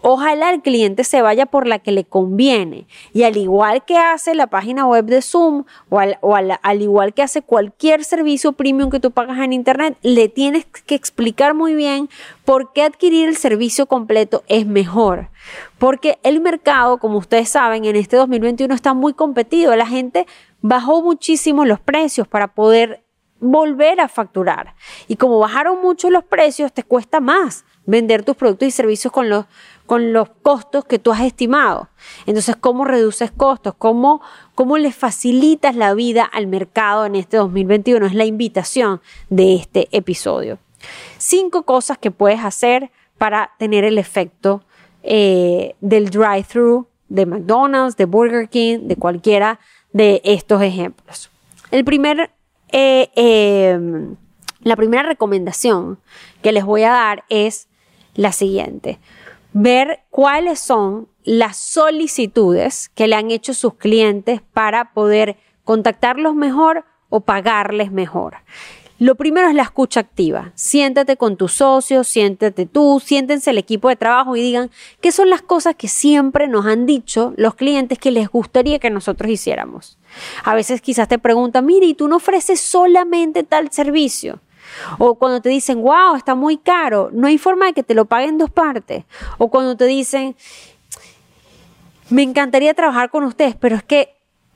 Ojalá 0.02 0.52
el 0.52 0.62
cliente 0.62 1.04
se 1.04 1.22
vaya 1.22 1.46
por 1.46 1.68
la 1.68 1.80
que 1.80 1.92
le 1.92 2.06
conviene. 2.06 2.88
Y 3.14 3.24
al 3.24 3.36
igual 3.36 3.84
que 3.84 3.98
hace 3.98 4.34
la 4.34 4.48
página 4.48 4.86
web 4.86 5.06
de 5.06 5.22
Zoom 5.22 5.66
o, 5.90 6.00
al, 6.00 6.18
al, 6.62 6.82
igual 6.82 7.14
que 7.14 7.22
hace 7.22 7.42
cualquier 7.42 8.06
servicio 8.06 8.54
premium 8.54 8.90
que 8.90 9.02
tú 9.02 9.12
pagas 9.12 9.40
en 9.40 9.52
Internet, 9.52 9.98
le 10.02 10.30
tienes 10.30 10.66
que 10.66 10.96
explicar 10.96 11.54
muy 11.54 11.76
bien 11.76 12.10
por 12.46 12.72
qué 12.72 12.84
adquirir 12.84 13.28
el 13.28 13.36
servicio 13.36 13.88
completo 13.88 14.44
es 14.48 14.66
mejor. 14.66 15.30
Porque 15.78 16.18
el 16.24 16.40
mercado, 16.40 16.98
como 16.98 17.18
ustedes 17.18 17.50
saben, 17.50 17.86
en 17.86 17.96
este 17.96 18.16
2021 18.16 18.74
está 18.74 18.94
muy 18.94 19.14
competido. 19.14 19.76
La 19.76 19.86
gente 19.86 20.28
bajó 20.62 21.02
muchísimo 21.02 21.66
los 21.66 21.80
precios 21.80 22.28
para 22.28 22.48
poder 22.48 23.04
volver 23.40 24.00
a 24.02 24.08
facturar. 24.08 24.76
Y 25.08 25.16
como 25.16 25.40
bajaron 25.40 25.82
mucho 25.82 26.10
los 26.10 26.24
precios, 26.24 26.74
te 26.74 26.84
cuesta 26.84 27.20
más 27.20 27.66
vender 27.90 28.24
tus 28.24 28.36
productos 28.36 28.68
y 28.68 28.72
servicios 28.72 29.12
con 29.12 29.30
los, 29.30 29.46
con 29.86 30.14
los 30.14 30.30
costos 30.42 30.86
que 30.86 31.00
tú 31.00 31.12
has 31.12 31.22
estimado. 31.22 31.90
Entonces, 32.26 32.56
¿cómo 32.56 32.86
reduces 32.86 33.32
costos? 33.32 33.74
¿Cómo, 33.78 34.22
¿Cómo 34.56 34.78
le 34.78 34.92
facilitas 34.92 35.76
la 35.76 35.94
vida 35.94 36.24
al 36.24 36.48
mercado 36.48 37.06
en 37.06 37.16
este 37.16 37.38
2021? 37.38 38.06
Es 38.06 38.14
la 38.14 38.26
invitación 38.26 39.02
de 39.30 39.56
este 39.56 39.88
episodio. 39.92 40.60
Cinco 41.18 41.64
cosas 41.64 41.98
que 41.98 42.12
puedes 42.12 42.44
hacer 42.44 42.92
para 43.18 43.52
tener 43.58 43.84
el 43.84 43.98
efecto 43.98 44.64
eh, 45.04 45.76
del 45.82 46.10
drive-thru 46.10 46.88
de 47.10 47.26
McDonald's, 47.26 47.98
de 47.98 48.06
Burger 48.06 48.50
King, 48.50 48.82
de 48.84 48.96
cualquiera 48.96 49.60
de 49.92 50.22
estos 50.24 50.62
ejemplos. 50.62 51.32
El 51.72 51.84
primer, 51.84 52.30
eh, 52.72 53.10
em, 53.16 54.16
la 54.62 54.76
primera 54.76 55.04
recomendación 55.04 55.98
que 56.42 56.52
les 56.52 56.66
voy 56.66 56.84
a 56.84 56.92
dar 56.92 57.24
es 57.30 57.69
la 58.16 58.32
siguiente 58.32 59.00
ver 59.54 60.02
cuáles 60.10 60.60
son 60.60 61.08
las 61.24 61.58
solicitudes 61.58 62.90
que 62.90 63.08
le 63.08 63.16
han 63.16 63.32
hecho 63.32 63.54
sus 63.54 63.76
clientes 63.76 64.42
para 64.54 64.94
poder 64.94 65.38
contactarlos 65.64 66.36
mejor 66.36 66.86
o 67.10 67.22
pagarles 67.22 67.92
mejor. 67.92 68.38
Lo 69.00 69.16
primero 69.16 69.48
es 69.48 69.56
la 69.56 69.64
escucha 69.64 70.02
activa. 70.02 70.52
Siéntate 70.56 71.16
con 71.16 71.38
tus 71.38 71.54
socios, 71.54 72.08
siéntate 72.10 72.66
tú, 72.66 73.02
siéntense 73.04 73.52
el 73.52 73.58
equipo 73.58 73.88
de 73.88 73.96
trabajo 73.96 74.36
y 74.36 74.42
digan 74.42 74.72
qué 75.00 75.14
son 75.14 75.30
las 75.30 75.42
cosas 75.42 75.76
que 75.76 75.88
siempre 75.88 76.50
nos 76.50 76.66
han 76.66 76.86
dicho 76.86 77.34
los 77.38 77.56
clientes 77.56 77.98
que 77.98 78.12
les 78.12 78.28
gustaría 78.28 78.80
que 78.80 78.90
nosotros 78.90 79.32
hiciéramos. 79.32 79.98
A 80.44 80.54
veces 80.54 80.82
quizás 80.82 81.08
te 81.08 81.18
preguntan, 81.18 81.66
mire, 81.66 81.86
¿y 81.86 81.94
tú 81.94 82.10
no 82.10 82.18
ofreces 82.18 82.60
solamente 82.60 83.44
tal 83.44 83.72
servicio? 83.72 84.42
O 84.98 85.16
cuando 85.16 85.42
te 85.42 85.50
dicen, 85.50 85.82
wow, 85.82 86.16
está 86.16 86.36
muy 86.36 86.58
caro, 86.58 87.10
no 87.12 87.28
hay 87.28 87.38
forma 87.38 87.68
de 87.68 87.74
que 87.74 87.84
te 87.84 87.94
lo 87.94 88.06
paguen 88.06 88.38
dos 88.38 88.50
partes. 88.50 89.06
O 89.38 89.50
cuando 89.50 89.76
te 89.78 89.86
dicen, 89.86 90.36
me 92.10 92.24
encantaría 92.24 92.74
trabajar 92.74 93.10
con 93.10 93.24
ustedes, 93.24 93.56
pero 93.56 93.76
es 93.76 93.84
que 93.84 94.16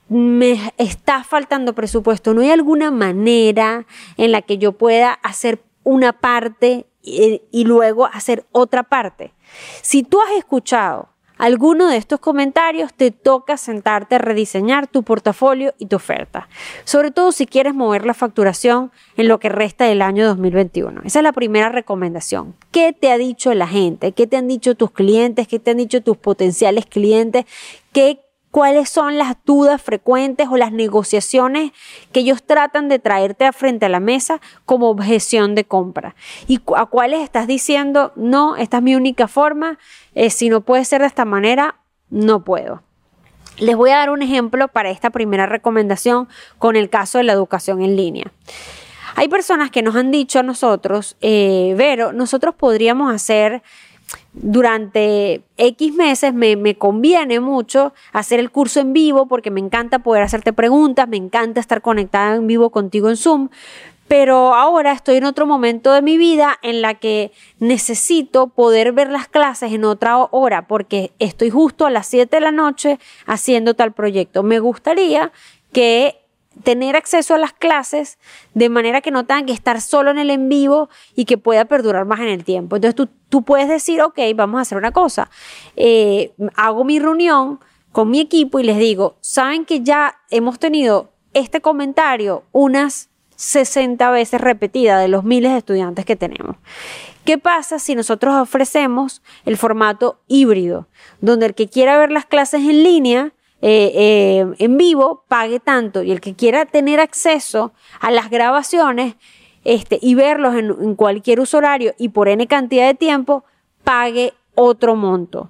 me 0.10 0.74
está 0.78 1.24
faltando 1.24 1.74
presupuesto. 1.74 2.34
¿No 2.34 2.42
hay 2.42 2.52
alguna 2.52 2.92
manera 2.92 3.86
en 4.18 4.32
la 4.32 4.42
que 4.42 4.58
yo 4.58 4.74
pueda 4.74 5.14
hacer 5.14 5.62
una 5.84 6.14
parte 6.14 6.86
y, 7.02 7.42
y 7.52 7.64
luego 7.66 8.06
hacer 8.06 8.46
otra 8.52 8.84
parte? 8.84 9.34
Si 9.82 10.04
tú 10.04 10.20
has 10.22 10.32
escuchado 10.38 11.13
alguno 11.38 11.88
de 11.88 11.98
estos 11.98 12.20
comentarios, 12.20 12.94
te 12.94 13.12
toca 13.12 13.58
sentarte 13.58 14.16
a 14.16 14.18
rediseñar 14.18 14.88
tu 14.88 15.04
portafolio 15.04 15.74
y 15.78 15.88
tu 15.88 15.96
oferta. 15.96 16.48
Sobre 16.84 17.12
todo 17.12 17.32
si 17.32 17.46
quieres 17.46 17.74
mover 17.74 18.06
la 18.06 18.14
facturación 18.14 18.92
en 19.18 19.28
lo 19.28 19.40
que 19.40 19.50
resta 19.50 19.86
del 19.86 20.02
año 20.02 20.26
2021. 20.28 21.02
Esa 21.06 21.20
es 21.20 21.24
la 21.24 21.34
primera 21.34 21.70
recomendación. 21.70 22.56
¿Qué 22.72 22.94
te 22.94 23.12
ha 23.12 23.18
dicho 23.18 23.54
la 23.54 23.68
gente? 23.68 24.12
¿Qué 24.14 24.28
te 24.28 24.38
han 24.38 24.48
dicho 24.48 24.76
tus 24.76 24.92
clientes? 24.92 25.48
¿Qué 25.48 25.60
te 25.60 25.72
han 25.72 25.78
dicho 25.78 26.02
tus 26.02 26.18
potenciales 26.18 26.86
clientes? 26.86 27.46
¿Qué 27.92 28.23
cuáles 28.54 28.88
son 28.88 29.18
las 29.18 29.36
dudas 29.46 29.82
frecuentes 29.82 30.48
o 30.48 30.58
las 30.58 30.72
negociaciones 30.72 31.72
que 32.12 32.20
ellos 32.20 32.44
tratan 32.44 32.88
de 32.88 33.00
traerte 33.00 33.52
frente 33.52 33.88
a 33.88 33.90
la 33.90 34.00
mesa 34.00 34.42
como 34.66 34.92
objeción 34.92 35.56
de 35.56 35.64
compra 35.66 36.14
y 36.48 36.62
a 36.76 36.86
cuáles 36.86 37.22
estás 37.22 37.48
diciendo, 37.48 38.12
no, 38.16 38.56
esta 38.56 38.78
es 38.78 38.84
mi 38.84 38.94
única 38.94 39.28
forma, 39.28 39.80
eh, 40.14 40.30
si 40.30 40.50
no 40.50 40.62
puede 40.62 40.86
ser 40.86 41.02
de 41.02 41.08
esta 41.08 41.26
manera, 41.26 41.80
no 42.12 42.44
puedo. 42.44 42.84
Les 43.58 43.76
voy 43.76 43.90
a 43.90 43.98
dar 43.98 44.12
un 44.12 44.22
ejemplo 44.22 44.68
para 44.68 44.92
esta 44.92 45.10
primera 45.10 45.48
recomendación 45.48 46.30
con 46.60 46.76
el 46.76 46.92
caso 46.92 47.18
de 47.18 47.24
la 47.24 47.34
educación 47.34 47.82
en 47.82 47.96
línea. 47.96 48.32
Hay 49.16 49.30
personas 49.30 49.72
que 49.72 49.82
nos 49.82 49.96
han 49.96 50.12
dicho 50.12 50.38
a 50.38 50.44
nosotros, 50.44 51.18
eh, 51.22 51.74
Vero, 51.76 52.14
nosotros 52.14 52.54
podríamos 52.54 53.12
hacer 53.12 53.64
durante 54.34 55.44
X 55.58 55.94
meses 55.94 56.34
me, 56.34 56.76
conviene 56.76 57.40
mucho 57.40 57.94
hacer 58.12 58.40
el 58.40 58.52
curso 58.52 58.80
en 58.80 58.94
vivo 58.94 59.28
porque 59.28 59.52
me 59.52 59.60
encanta 59.60 60.00
poder 60.00 60.24
hacerte 60.24 60.54
preguntas, 60.54 61.08
me 61.08 61.18
encanta 61.18 61.60
estar 61.60 61.82
conectada 61.82 62.36
en 62.36 62.48
vivo 62.48 62.72
contigo 62.72 63.10
en 63.10 63.18
Zoom, 63.18 63.50
pero 64.08 64.54
ahora 64.54 64.92
estoy 64.92 65.18
en 65.18 65.26
otro 65.26 65.46
momento 65.46 65.92
de 65.92 66.02
mi 66.02 66.18
vida 66.18 66.58
en 66.62 66.82
la 66.82 66.96
que 66.96 67.32
necesito 67.60 68.48
poder 68.48 68.92
ver 68.92 69.10
las 69.10 69.28
clases 69.28 69.72
en 69.72 69.86
otra 69.86 70.18
hora 70.18 70.68
porque 70.68 71.12
estoy 71.20 71.50
justo 71.50 71.86
a 71.86 71.92
las 71.92 72.08
7 72.08 72.36
de 72.36 72.42
la 72.42 72.52
noche 72.52 73.00
haciendo 73.26 73.76
tal 73.76 73.94
proyecto. 73.94 74.44
Me 74.44 74.60
gustaría 74.60 75.32
que 75.72 76.23
tener 76.62 76.96
acceso 76.96 77.34
a 77.34 77.38
las 77.38 77.54
clases 77.54 78.20
de 78.54 78.70
manera 78.70 79.02
que 79.02 79.12
no 79.12 79.26
tengan 79.26 79.46
que 79.46 79.54
estar 79.54 79.82
solo 79.82 80.12
en 80.12 80.20
el 80.20 80.30
en 80.30 80.50
vivo 80.50 80.90
y 81.16 81.26
que 81.26 81.38
pueda 81.38 81.66
perdurar 81.66 82.06
más 82.06 82.20
en 82.20 82.28
el 82.28 82.44
tiempo. 82.44 82.76
Entonces 82.76 82.96
tú, 82.96 83.10
tú 83.30 83.44
puedes 83.44 83.68
decir, 83.68 84.02
ok, 84.02 84.20
vamos 84.36 84.60
a 84.60 84.62
hacer 84.62 84.78
una 84.78 84.92
cosa. 84.92 85.30
Eh, 85.76 86.34
hago 86.56 86.84
mi 86.84 87.00
reunión 87.00 87.60
con 87.92 88.10
mi 88.10 88.20
equipo 88.20 88.60
y 88.60 88.64
les 88.64 88.78
digo, 88.78 89.16
saben 89.22 89.66
que 89.66 89.82
ya 89.82 90.20
hemos 90.30 90.60
tenido 90.60 91.12
este 91.34 91.62
comentario 91.62 92.44
unas 92.52 93.10
60 93.36 94.10
veces 94.12 94.40
repetida 94.40 95.00
de 95.00 95.08
los 95.08 95.24
miles 95.24 95.52
de 95.52 95.58
estudiantes 95.58 96.06
que 96.06 96.16
tenemos. 96.16 96.58
¿Qué 97.26 97.38
pasa 97.38 97.80
si 97.80 97.96
nosotros 97.96 98.36
ofrecemos 98.36 99.22
el 99.46 99.58
formato 99.58 100.20
híbrido, 100.28 100.88
donde 101.22 101.48
el 101.48 101.56
que 101.56 101.70
quiera 101.70 101.98
ver 101.98 102.12
las 102.12 102.26
clases 102.26 102.62
en 102.62 102.84
línea 102.84 103.34
eh, 103.66 103.94
eh, 103.96 104.54
en 104.60 104.78
vivo 104.78 105.24
pague 105.30 105.62
tanto 105.62 106.04
y 106.04 106.12
el 106.12 106.20
que 106.20 106.34
quiera 106.34 106.66
tener 106.66 107.00
acceso 107.00 107.72
a 108.02 108.12
las 108.12 108.30
grabaciones 108.30 109.16
este, 109.64 109.98
y 110.02 110.16
verlos 110.16 110.54
en, 110.56 110.96
cualquier 110.96 111.40
uso 111.40 111.60
horario 111.60 111.96
y 111.98 112.10
por 112.10 112.28
N 112.28 112.46
cantidad 112.48 112.88
de 112.88 112.94
tiempo, 112.94 113.46
pague 113.86 114.34
otro 114.54 114.98
monto. 114.98 115.50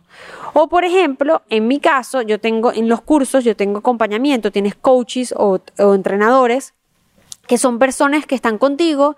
O 0.53 0.69
por 0.69 0.85
ejemplo, 0.85 1.41
en 1.49 1.67
mi 1.67 1.79
caso, 1.79 2.21
yo 2.21 2.39
tengo 2.39 2.71
en 2.71 2.87
los 2.87 3.01
cursos, 3.01 3.43
yo 3.43 3.55
tengo 3.55 3.79
acompañamiento, 3.79 4.51
tienes 4.51 4.75
coaches 4.75 5.33
o 5.35 5.59
entrenadores 5.79 6.75
que 7.47 7.57
son 7.57 7.77
personas 7.77 8.25
que 8.25 8.35
están 8.35 8.57
contigo, 8.57 9.17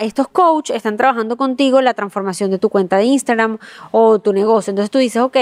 estos 0.00 0.28
coaches 0.28 0.76
están 0.76 0.96
trabajando 0.96 1.36
contigo 1.36 1.80
la 1.80 1.94
transformación 1.94 2.50
de 2.50 2.58
tu 2.58 2.68
cuenta 2.68 2.96
de 2.96 3.04
Instagram 3.04 3.58
o 3.92 4.18
tu 4.18 4.32
negocio. 4.32 4.72
Entonces 4.72 4.90
tú 4.90 4.98
dices, 4.98 5.22
ok, 5.22 5.36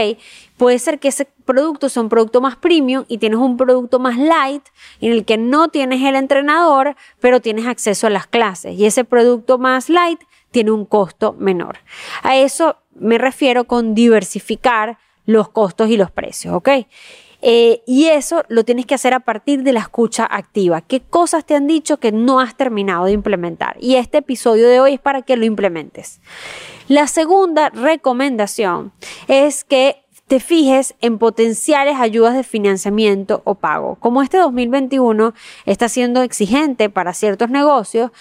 puede 0.59 0.79
ser 0.79 0.99
que 0.99 1.09
ese 1.09 1.27
producto 1.47 1.89
sea 1.89 2.03
un 2.03 2.11
producto 2.11 2.43
más 2.43 2.57
premium 2.57 3.05
y 3.09 3.19
tienes 3.19 3.39
un 3.39 3.57
producto 3.57 3.99
más 3.99 4.19
light 4.19 4.63
en 5.01 5.13
el 5.13 5.25
que 5.25 5.39
no 5.39 5.69
tienes 5.69 6.03
el 6.03 6.15
entrenador, 6.15 6.95
pero 7.21 7.41
tienes 7.41 7.67
acceso 7.67 8.07
a 8.07 8.11
las 8.11 8.27
clases. 8.27 8.79
Y 8.79 8.85
ese 8.85 9.05
producto 9.05 9.57
más 9.59 9.89
light 9.89 10.21
tiene 10.51 10.73
un 10.73 10.85
costo 10.85 11.35
menor. 11.39 11.79
A 12.23 12.37
eso 12.37 12.77
me 12.95 13.17
refiero 13.17 13.65
con 13.65 13.95
diversificar 13.95 14.99
los 15.25 15.49
costos 15.49 15.89
y 15.89 15.97
los 15.97 16.11
precios, 16.11 16.55
¿ok? 16.55 16.69
Eh, 17.43 17.83
y 17.87 18.07
eso 18.07 18.45
lo 18.49 18.65
tienes 18.65 18.87
que 18.87 18.95
hacer 18.95 19.15
a 19.15 19.21
partir 19.21 19.63
de 19.63 19.73
la 19.73 19.81
escucha 19.81 20.27
activa. 20.31 20.81
¿Qué 20.83 21.01
cosas 21.01 21.45
te 21.45 21.55
han 21.55 21.67
dicho 21.67 21.99
que 21.99 22.13
no 22.13 22.41
has 22.41 22.57
terminado 22.57 23.07
de 23.07 23.13
implementar? 23.13 23.77
Y 23.81 23.97
este 23.97 24.19
episodio 24.19 24.69
de 24.69 24.81
hoy 24.81 24.95
es 24.95 25.01
para 25.01 25.23
que 25.23 25.37
lo 25.37 25.45
implementes. 25.45 26.21
La 26.89 27.07
segunda 27.07 27.71
recomendación 27.71 28.93
es 29.29 29.65
que 29.65 30.03
te 30.27 30.39
fijes 30.39 30.95
en 31.01 31.19
potenciales 31.19 31.97
ayudas 31.99 32.35
de 32.35 32.45
financiamiento 32.45 33.43
o 33.45 33.57
pago. 33.57 33.97
Como 33.97 34.23
este 34.23 34.39
2021 34.39 35.35
está 35.67 35.89
siendo 35.89 36.23
exigente 36.23 36.89
para 36.89 37.15
ciertos 37.15 37.51
negocios, 37.51 38.13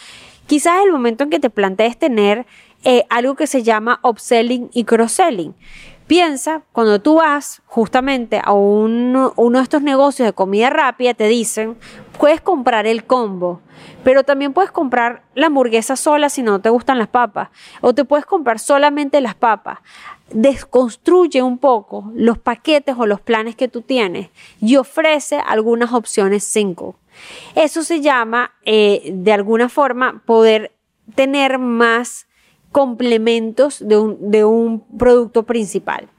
quizás 0.48 0.82
el 0.84 0.92
momento 0.92 1.24
en 1.24 1.30
que 1.30 1.40
te 1.40 1.52
plantees 1.52 2.00
tener 2.00 2.48
eh, 2.84 3.04
algo 3.10 3.36
que 3.36 3.46
se 3.46 3.62
llama 3.62 4.00
upselling 4.04 4.70
y 4.74 4.86
cross-selling. 4.86 5.54
Piensa, 6.10 6.64
cuando 6.72 7.00
tú 7.00 7.18
vas 7.18 7.62
justamente 7.68 8.42
a 8.44 8.52
uno 8.52 9.32
de 9.38 9.62
estos 9.62 9.84
negocios 9.84 10.28
de 10.28 10.34
comida 10.34 10.72
rápida, 10.72 11.14
te 11.14 11.28
dicen, 11.28 11.78
puedes 12.18 12.42
comprar 12.42 12.88
el 12.88 13.04
combo, 13.04 13.62
pero 14.04 14.24
también 14.24 14.54
puedes 14.54 14.72
comprar 14.72 15.22
la 15.36 15.46
hamburguesa 15.46 15.96
sola 15.96 16.30
si 16.30 16.42
no 16.42 16.60
te 16.62 16.72
gustan 16.72 16.98
las 16.98 17.10
papas, 17.10 17.50
o 17.82 17.94
te 17.94 18.06
puedes 18.06 18.26
comprar 18.26 18.58
solamente 18.58 19.22
las 19.22 19.36
papas. 19.36 19.82
Desconstruye 20.32 21.44
un 21.44 21.60
poco 21.60 22.12
los 22.16 22.40
paquetes 22.40 22.96
o 22.98 23.06
los 23.06 23.22
planes 23.22 23.56
que 23.56 23.68
tú 23.68 23.84
tienes 23.84 24.30
y 24.60 24.78
ofrece 24.78 25.40
algunas 25.46 25.94
opciones 25.94 26.44
single. 26.44 26.94
Eso 27.54 27.84
se 27.84 28.02
llama, 28.02 28.54
eh, 28.66 29.12
de 29.14 29.32
alguna 29.32 29.70
forma, 29.70 30.24
poder 30.26 30.72
tener 31.14 31.60
más 31.60 32.26
complementos 32.72 33.88
de 33.88 33.98
un, 33.98 34.32
de 34.32 34.46
un 34.46 34.82
producto 34.98 35.44
principal. 35.44 36.10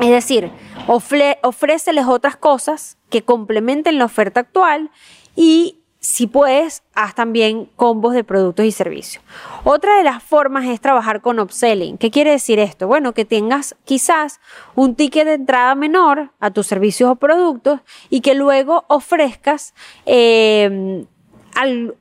Es 0.00 0.10
decir, 0.10 0.50
ofréceles 0.86 2.06
otras 2.06 2.36
cosas 2.36 2.98
que 3.08 3.22
complementen 3.22 3.98
la 3.98 4.04
oferta 4.04 4.40
actual 4.40 4.90
y 5.34 5.80
si 6.06 6.28
puedes, 6.28 6.84
haz 6.94 7.16
también 7.16 7.68
combos 7.74 8.14
de 8.14 8.22
productos 8.22 8.64
y 8.64 8.70
servicios. 8.70 9.24
Otra 9.64 9.96
de 9.96 10.04
las 10.04 10.22
formas 10.22 10.66
es 10.66 10.80
trabajar 10.80 11.20
con 11.20 11.40
upselling. 11.40 11.98
¿Qué 11.98 12.12
quiere 12.12 12.30
decir 12.30 12.60
esto? 12.60 12.86
Bueno, 12.86 13.12
que 13.12 13.24
tengas 13.24 13.74
quizás 13.84 14.40
un 14.76 14.94
ticket 14.94 15.26
de 15.26 15.34
entrada 15.34 15.74
menor 15.74 16.30
a 16.38 16.52
tus 16.52 16.68
servicios 16.68 17.10
o 17.10 17.16
productos 17.16 17.80
y 18.08 18.20
que 18.20 18.34
luego 18.34 18.84
ofrezcas 18.86 19.74
eh, 20.04 21.04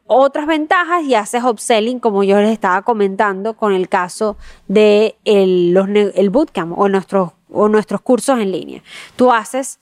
otras 0.08 0.48
ventajas 0.48 1.04
y 1.04 1.16
haces 1.16 1.44
upselling, 1.44 2.00
como 2.00 2.24
yo 2.24 2.40
les 2.40 2.52
estaba 2.52 2.82
comentando 2.82 3.56
con 3.56 3.74
el 3.74 3.90
caso 3.90 4.38
de 4.68 5.16
el 5.26 6.30
bootcamp 6.30 6.78
o 6.78 6.90
nuestros, 6.90 7.32
o 7.52 7.68
nuestros 7.70 8.02
cursos 8.02 8.40
en 8.40 8.52
línea. 8.52 8.84
Tú 9.16 9.32
haces 9.32 9.80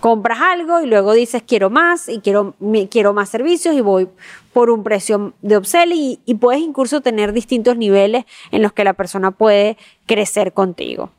compras 0.00 0.40
algo 0.40 0.80
y 0.80 0.86
luego 0.86 1.12
dices 1.12 1.42
quiero 1.46 1.70
más 1.70 2.08
y 2.08 2.20
quiero, 2.20 2.54
quiero 2.90 3.12
más 3.12 3.28
servicios 3.28 3.74
y 3.74 3.80
voy 3.80 4.08
por 4.52 4.70
un 4.70 4.82
precio 4.82 5.34
de 5.42 5.58
upselling 5.58 6.18
y, 6.24 6.34
puedes 6.34 6.62
incluso 6.62 7.00
tener 7.02 7.32
distintos 7.32 7.76
niveles 7.76 8.24
en 8.50 8.62
los 8.62 8.72
que 8.72 8.82
la 8.82 8.94
persona 8.94 9.30
puede 9.30 9.76
crecer 10.06 10.52
contigo. 10.52 11.10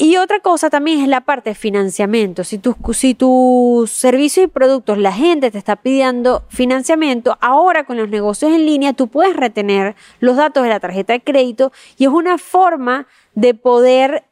Y 0.00 0.16
otra 0.16 0.38
cosa 0.38 0.70
también 0.70 1.00
es 1.00 1.08
la 1.08 1.22
parte 1.22 1.50
de 1.50 1.54
financiamiento. 1.54 2.44
Si 2.44 2.58
tus 2.58 2.76
si 2.92 3.14
tu 3.14 3.90
servicios 3.92 4.44
y 4.44 4.48
productos, 4.48 4.96
la 4.96 5.12
gente 5.12 5.50
te 5.50 5.58
está 5.58 5.74
pidiendo 5.74 6.44
financiamiento, 6.48 7.36
ahora 7.40 7.84
con 7.84 7.96
los 7.96 8.08
negocios 8.08 8.52
en 8.52 8.64
línea 8.64 8.92
tú 8.92 9.08
puedes 9.08 9.36
retener 9.36 9.96
los 10.20 10.36
datos 10.36 10.62
de 10.62 10.68
la 10.68 10.78
tarjeta 10.78 11.14
de 11.14 11.20
crédito 11.20 11.72
y 11.96 12.04
es 12.04 12.10
una 12.10 12.38
forma 12.38 13.08
de 13.34 13.54
poder 13.54 14.24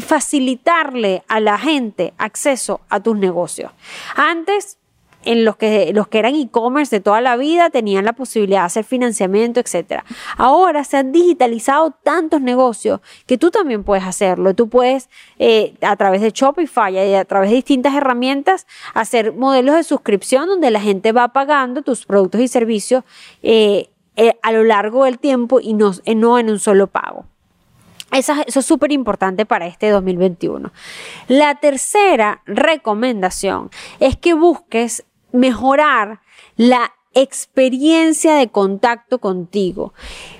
facilitarle 0.00 1.22
a 1.26 1.40
la 1.40 1.58
gente 1.58 2.12
acceso 2.18 2.82
a 2.90 3.00
tus 3.00 3.16
negocios. 3.16 3.72
Antes 4.14 4.76
en 5.24 5.44
los 5.44 5.56
que, 5.56 5.92
los 5.92 6.08
que 6.08 6.18
eran 6.18 6.34
e-commerce 6.34 6.96
de 6.96 7.00
toda 7.00 7.20
la 7.20 7.36
vida 7.36 7.70
tenían 7.70 8.04
la 8.04 8.12
posibilidad 8.12 8.60
de 8.60 8.66
hacer 8.66 8.84
financiamiento, 8.84 9.60
etc. 9.60 10.02
Ahora 10.36 10.84
se 10.84 10.96
han 10.96 11.12
digitalizado 11.12 11.92
tantos 12.02 12.40
negocios 12.40 13.00
que 13.26 13.38
tú 13.38 13.50
también 13.50 13.84
puedes 13.84 14.04
hacerlo. 14.04 14.54
Tú 14.54 14.68
puedes, 14.68 15.08
eh, 15.38 15.74
a 15.82 15.96
través 15.96 16.20
de 16.22 16.30
Shopify 16.30 16.94
y 16.94 17.14
a 17.14 17.24
través 17.24 17.50
de 17.50 17.56
distintas 17.56 17.94
herramientas, 17.94 18.66
hacer 18.94 19.32
modelos 19.32 19.76
de 19.76 19.82
suscripción 19.82 20.46
donde 20.46 20.70
la 20.70 20.80
gente 20.80 21.12
va 21.12 21.28
pagando 21.28 21.82
tus 21.82 22.06
productos 22.06 22.40
y 22.40 22.48
servicios 22.48 23.04
eh, 23.42 23.90
eh, 24.16 24.38
a 24.42 24.52
lo 24.52 24.64
largo 24.64 25.04
del 25.04 25.18
tiempo 25.18 25.60
y 25.60 25.74
no, 25.74 25.92
no 26.16 26.38
en 26.38 26.50
un 26.50 26.58
solo 26.58 26.86
pago. 26.86 27.26
Eso, 28.12 28.34
es 28.46 28.66
súper 28.66 28.90
importante 28.90 29.46
para 29.46 29.66
este 29.66 29.88
2021. 29.90 30.72
La 31.28 31.54
tercera 31.56 32.42
recomendación 32.44 33.70
es 34.00 34.16
que 34.16 34.34
busques 34.34 35.04
mejorar 35.32 36.20
la 36.56 36.92
experiencia 37.12 38.34
de 38.34 38.48
contacto 38.48 39.18
contigo. 39.18 39.92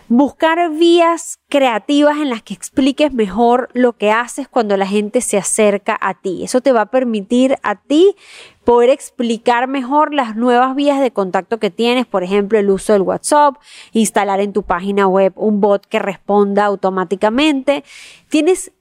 Buscar 0.08 0.70
vías 0.70 1.38
creativas 1.48 2.18
en 2.18 2.30
las 2.30 2.42
que 2.42 2.54
expliques 2.54 3.12
mejor 3.12 3.70
lo 3.72 3.92
que 3.92 4.12
haces 4.12 4.48
cuando 4.48 4.76
la 4.76 4.86
gente 4.86 5.20
se 5.20 5.36
acerca 5.36 5.98
a 6.00 6.14
ti. 6.14 6.44
Eso 6.44 6.60
te 6.60 6.72
va 6.72 6.82
a 6.82 6.90
permitir 6.90 7.58
a 7.62 7.76
ti 7.76 8.14
poder 8.64 8.90
explicar 8.90 9.66
mejor 9.66 10.14
las 10.14 10.36
nuevas 10.36 10.76
vías 10.76 11.00
de 11.00 11.12
contacto 11.12 11.58
que 11.58 11.70
tienes, 11.70 12.06
por 12.06 12.22
ejemplo, 12.22 12.58
el 12.58 12.70
uso 12.70 12.92
del 12.92 13.02
WhatsApp, 13.02 13.56
instalar 13.92 14.40
en 14.40 14.52
tu 14.52 14.62
página 14.62 15.08
web 15.08 15.32
un 15.36 15.60
bot 15.60 15.84
que 15.86 15.98
responda 15.98 16.66
automáticamente. 16.66 17.82
Tienes 18.28 18.72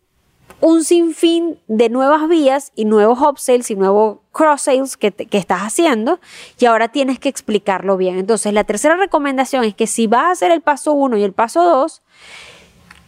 un 0.62 0.84
sinfín 0.84 1.60
de 1.68 1.90
nuevas 1.90 2.28
vías 2.28 2.72
y 2.76 2.86
nuevos 2.86 3.20
upsells 3.22 3.72
y 3.72 3.76
nuevos 3.76 4.20
cross 4.32 4.64
sales 4.64 4.98
que, 4.98 5.14
estás 5.32 5.62
haciendo 5.62 6.20
y 6.60 6.66
ahora 6.66 6.90
tienes 6.90 7.20
que 7.20 7.30
explicarlo 7.30 7.98
bien. 7.98 8.18
Entonces, 8.18 8.54
la 8.54 8.64
tercera 8.64 8.96
recomendación 8.96 9.64
es 9.64 9.74
que 9.76 9.88
si 9.88 10.08
vas 10.08 10.26
a 10.26 10.32
hacer 10.32 10.52
el 10.52 10.62
paso 10.62 10.94
1 10.94 11.18
y 11.18 11.24
el 11.24 11.34
paso 11.34 11.64
2, 11.64 12.02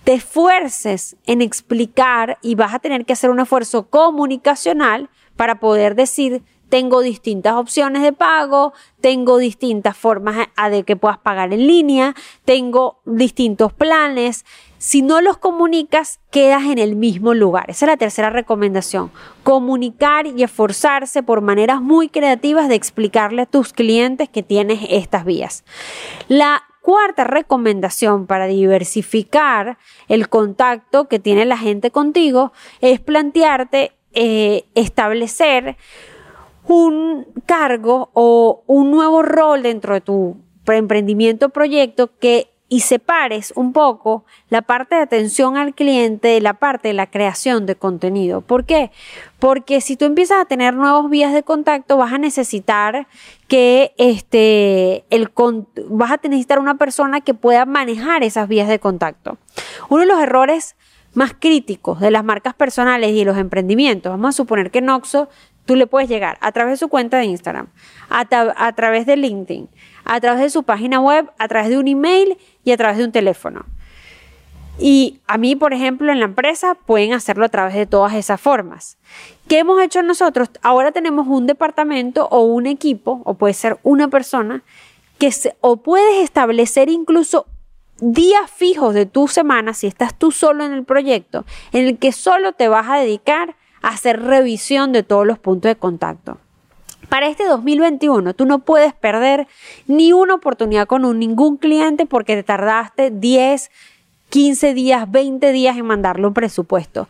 te 0.04 0.14
esfuerces 0.14 1.16
en 1.26 1.42
explicar 1.42 2.38
y 2.42 2.56
vas 2.56 2.74
a 2.74 2.80
tener 2.80 3.06
que 3.06 3.14
hacer 3.14 3.30
un 3.30 3.40
esfuerzo 3.40 3.88
comunicacional 3.90 5.10
para 5.36 5.60
poder 5.60 5.96
decir 5.96 6.44
tengo 6.72 7.02
distintas 7.02 7.56
opciones 7.56 8.02
de 8.02 8.14
pago, 8.14 8.72
tengo 9.02 9.38
distintas 9.38 9.98
formas 9.98 10.48
de 10.72 10.84
que 10.84 10.96
puedas 10.96 11.18
pagar 11.18 11.52
en 11.54 11.68
línea, 11.68 12.16
tengo 12.46 13.02
distintos 13.04 13.74
planes. 13.74 14.46
Si 14.82 15.04
no 15.04 15.22
los 15.22 15.38
comunicas, 15.38 16.20
quedas 16.32 16.64
en 16.64 16.80
el 16.80 16.96
mismo 16.96 17.36
lugar. 17.36 17.70
Esa 17.70 17.86
es 17.86 17.92
la 17.92 17.98
tercera 17.98 18.32
recomendación. 18.32 19.12
Comunicar 19.44 20.26
y 20.26 20.42
esforzarse 20.42 21.22
por 21.22 21.42
maneras 21.42 21.84
muy 21.84 22.10
creativas 22.10 22.68
de 22.68 22.74
explicarle 22.74 23.44
a 23.44 23.46
tus 23.46 23.74
clientes 23.74 24.28
que 24.28 24.42
tienes 24.42 24.80
estas 24.90 25.24
vías. 25.24 25.64
La 26.30 26.64
cuarta 26.82 27.26
recomendación 27.26 28.26
para 28.26 28.48
diversificar 28.48 29.78
el 30.08 30.30
contacto 30.30 31.08
que 31.08 31.20
tiene 31.20 31.46
la 31.46 31.60
gente 31.60 31.92
contigo 31.92 32.52
es 32.80 33.00
plantearte 33.00 33.92
eh, 34.14 34.66
establecer 34.74 35.78
un 36.66 37.28
cargo 37.46 38.10
o 38.14 38.64
un 38.66 38.90
nuevo 38.90 39.22
rol 39.22 39.62
dentro 39.62 39.94
de 39.94 40.02
tu 40.02 40.38
emprendimiento 40.66 41.50
proyecto 41.50 42.18
que 42.18 42.51
y 42.72 42.80
separes 42.80 43.52
un 43.58 43.74
poco 43.74 44.24
la 44.50 44.62
parte 44.62 44.96
de 44.96 45.02
atención 45.02 45.58
al 45.58 45.76
cliente 45.76 46.30
de 46.30 46.40
la 46.40 46.54
parte 46.54 46.88
de 46.88 46.94
la 46.94 47.12
creación 47.12 47.66
de 47.66 47.76
contenido. 47.76 48.40
¿Por 48.40 48.64
qué? 48.64 48.92
Porque 49.40 49.82
si 49.82 49.98
tú 49.98 50.06
empiezas 50.06 50.42
a 50.42 50.46
tener 50.46 50.74
nuevos 50.74 51.10
vías 51.10 51.34
de 51.34 51.44
contacto, 51.44 51.98
vas 51.98 52.14
a 52.14 52.18
necesitar 52.18 53.08
que 53.50 53.94
este, 53.98 55.04
el, 55.10 55.30
vas 55.90 56.12
a 56.12 56.20
necesitar 56.24 56.60
una 56.60 56.76
persona 56.76 57.20
que 57.20 57.34
pueda 57.34 57.66
manejar 57.66 58.24
esas 58.24 58.48
vías 58.48 58.70
de 58.70 58.80
contacto. 58.80 59.38
Uno 59.90 60.04
de 60.04 60.08
los 60.08 60.22
errores 60.22 60.78
más 61.14 61.34
críticos 61.38 62.00
de 62.00 62.10
las 62.10 62.24
marcas 62.24 62.54
personales 62.54 63.12
y 63.12 63.20
de 63.20 63.26
los 63.26 63.38
emprendimientos, 63.38 64.14
vamos 64.14 64.30
a 64.30 64.38
suponer 64.38 64.72
que 64.72 64.80
Noxo 64.80 65.28
tú 65.72 65.78
le 65.78 65.88
puedes 65.88 66.10
llegar 66.10 66.38
a 66.42 66.52
través 66.52 66.74
de 66.74 66.78
su 66.78 66.90
cuenta 66.90 67.18
de 67.18 67.24
Instagram, 67.24 67.68
a, 68.10 68.74
través 68.74 69.06
de 69.06 69.16
LinkedIn, 69.16 69.70
a 70.04 70.20
través 70.20 70.42
de 70.42 70.50
su 70.50 70.64
página 70.64 71.00
web, 71.00 71.32
a 71.38 71.48
través 71.48 71.70
de 71.70 71.78
un 71.78 71.88
email 71.88 72.38
y 72.66 72.74
a 72.74 72.78
través 72.78 72.98
de 72.98 73.06
un 73.06 73.14
teléfono. 73.14 73.64
Y 74.78 75.22
a 75.28 75.38
mí, 75.38 75.56
por 75.56 75.72
ejemplo, 75.72 76.12
en 76.12 76.20
la 76.20 76.26
empresa 76.26 76.76
pueden 76.76 77.14
hacerlo 77.14 77.46
a 77.46 77.48
través 77.48 77.74
de 77.74 77.86
todas 77.86 78.16
esas 78.16 78.42
formas. 78.42 78.98
¿Qué 79.48 79.60
hemos 79.60 79.82
hecho 79.82 80.04
nosotros? 80.04 80.50
Ahora 80.62 80.92
tenemos 80.92 81.26
un 81.30 81.48
departamento 81.48 82.28
o 82.30 82.42
un 82.42 82.68
equipo, 82.68 83.22
o 83.24 83.36
puede 83.36 83.54
ser 83.54 83.80
una 83.84 84.10
persona, 84.10 84.64
que 85.20 85.32
se, 85.32 85.56
o 85.62 85.78
puedes 85.78 86.22
establecer 86.22 86.90
incluso 86.90 87.46
días 88.02 88.52
fijos 88.52 88.94
de 88.94 89.06
tu 89.06 89.30
semana, 89.30 89.74
si 89.74 89.88
estás 89.88 90.20
tú 90.20 90.34
solo 90.34 90.66
en 90.66 90.74
el 90.74 90.84
proyecto, 90.84 91.46
en 91.72 91.88
el 91.88 91.98
que 91.98 92.12
solo 92.12 92.52
te 92.52 92.68
vas 92.68 92.90
a 92.90 92.98
dedicar 92.98 93.56
hacer 93.82 94.22
revisión 94.22 94.92
de 94.92 95.04
todos 95.04 95.26
los 95.26 95.40
puntos 95.40 95.70
de 95.70 95.76
contacto. 95.76 96.38
Para 97.10 97.28
este 97.28 97.46
2021 97.46 98.34
tú 98.34 98.46
no 98.46 98.60
puedes 98.60 98.94
perder 98.94 99.48
ni 99.88 100.14
una 100.14 100.36
oportunidad 100.36 100.88
con 100.88 101.20
ningún 101.20 101.58
cliente 101.58 102.06
porque 102.06 102.36
te 102.36 102.44
tardaste 102.44 103.12
10, 103.12 103.70
15 104.30 104.74
días, 104.74 105.12
20 105.12 105.52
días 105.52 105.78
en 105.78 105.86
mandarle 105.86 106.28
un 106.28 106.34
presupuesto. 106.34 107.10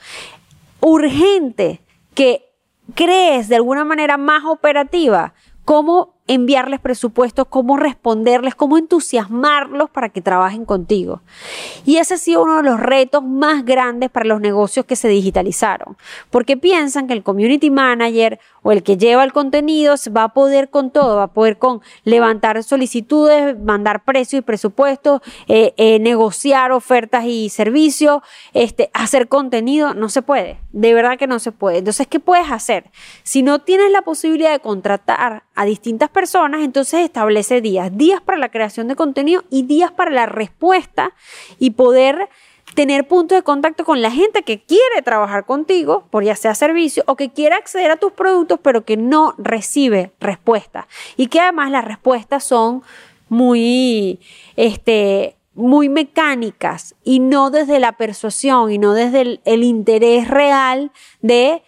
Urgente 0.80 1.82
que 2.16 2.50
crees 2.96 3.48
de 3.48 3.58
alguna 3.58 3.86
manera 3.86 4.18
más 4.18 4.44
operativa 4.46 5.34
cómo 5.66 6.16
enviarles 6.34 6.80
presupuestos, 6.80 7.48
cómo 7.50 7.76
responderles, 7.76 8.56
cómo 8.56 8.78
entusiasmarlos 8.78 9.90
para 9.90 10.08
que 10.08 10.22
trabajen 10.22 10.64
contigo. 10.64 11.22
Y 11.86 11.98
ese 11.98 12.14
ha 12.14 12.18
sido 12.18 12.44
uno 12.44 12.58
de 12.58 12.64
los 12.64 12.80
retos 12.80 13.22
más 13.22 13.66
grandes 13.66 14.10
para 14.10 14.26
los 14.26 14.40
negocios 14.40 14.86
que 14.86 14.96
se 14.96 15.10
digitalizaron, 15.10 15.98
porque 16.30 16.56
piensan 16.56 17.08
que 17.08 17.14
el 17.14 17.24
community 17.24 17.70
manager 17.70 18.40
o 18.64 18.72
el 18.72 18.84
que 18.84 18.98
lleva 18.98 19.24
el 19.24 19.34
contenido 19.34 19.96
va 20.16 20.24
a 20.24 20.34
poder 20.34 20.70
con 20.70 20.92
todo, 20.92 21.16
va 21.16 21.24
a 21.24 21.34
poder 21.34 21.58
con 21.58 21.82
levantar 22.04 22.62
solicitudes, 22.64 23.60
mandar 23.60 24.04
precios 24.04 24.40
y 24.40 24.42
presupuestos, 24.42 25.22
eh, 25.48 25.74
eh, 25.78 26.00
negociar 26.00 26.72
ofertas 26.72 27.26
y 27.26 27.50
servicios, 27.50 28.22
este, 28.54 28.90
hacer 28.94 29.28
contenido, 29.28 29.94
no 29.94 30.10
se 30.10 30.22
puede, 30.22 30.60
de 30.72 30.94
verdad 30.94 31.18
que 31.18 31.28
no 31.28 31.40
se 31.40 31.52
puede. 31.52 31.80
Entonces, 31.80 32.08
¿qué 32.08 32.20
puedes 32.20 32.52
hacer? 32.52 32.92
Si 33.24 33.42
no 33.44 33.60
tienes 33.60 33.92
la 33.92 34.02
posibilidad 34.02 34.52
de 34.52 34.60
contratar 34.60 35.44
a 35.56 35.66
distintas 35.66 36.10
personas, 36.10 36.62
entonces 36.62 37.02
establece 37.02 37.62
días, 37.62 37.96
días 37.98 38.22
para 38.22 38.38
la 38.38 38.50
creación 38.50 38.88
de 38.88 38.96
contenido 38.96 39.44
y 39.50 39.64
días 39.64 39.92
para 39.92 40.12
la 40.12 40.26
respuesta 40.26 41.14
y 41.60 41.72
poder 41.72 42.30
tener 42.74 43.08
punto 43.08 43.36
de 43.36 43.44
contacto 43.44 43.84
con 43.86 44.02
la 44.02 44.12
gente 44.12 44.44
que 44.44 44.62
quiere 44.62 45.02
trabajar 45.04 45.46
contigo, 45.46 46.06
por 46.10 46.24
ya 46.24 46.36
sea 46.36 46.56
servicio, 46.56 47.04
o 47.08 47.16
que 47.16 47.32
quiere 47.32 47.56
acceder 47.56 47.92
a 47.92 47.98
tus 47.98 48.12
productos, 48.12 48.60
pero 48.62 48.86
que 48.86 48.98
no 48.98 49.34
recibe 49.38 50.12
respuesta. 50.20 50.88
Y 51.18 51.28
que 51.28 51.40
además 51.40 51.72
las 51.72 51.86
respuestas 51.86 52.44
son 52.44 52.84
muy, 53.30 54.20
este, 54.56 55.36
muy 55.54 55.90
mecánicas 55.90 56.96
y 57.04 57.20
no 57.20 57.50
desde 57.50 57.80
la 57.80 57.94
persuasión 57.94 58.72
y 58.72 58.78
no 58.78 58.94
desde 58.94 59.22
el, 59.22 59.42
el 59.46 59.64
interés 59.64 60.28
real 60.28 60.92
de, 61.22 61.64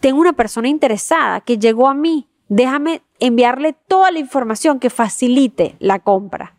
tengo 0.00 0.20
una 0.20 0.32
persona 0.32 0.68
interesada 0.68 1.40
que 1.40 1.58
llegó 1.58 1.88
a 1.88 1.94
mí, 1.94 2.28
déjame 2.48 3.02
enviarle 3.20 3.74
toda 3.88 4.10
la 4.10 4.18
información 4.18 4.80
que 4.80 4.90
facilite 4.90 5.76
la 5.78 6.00
compra. 6.00 6.54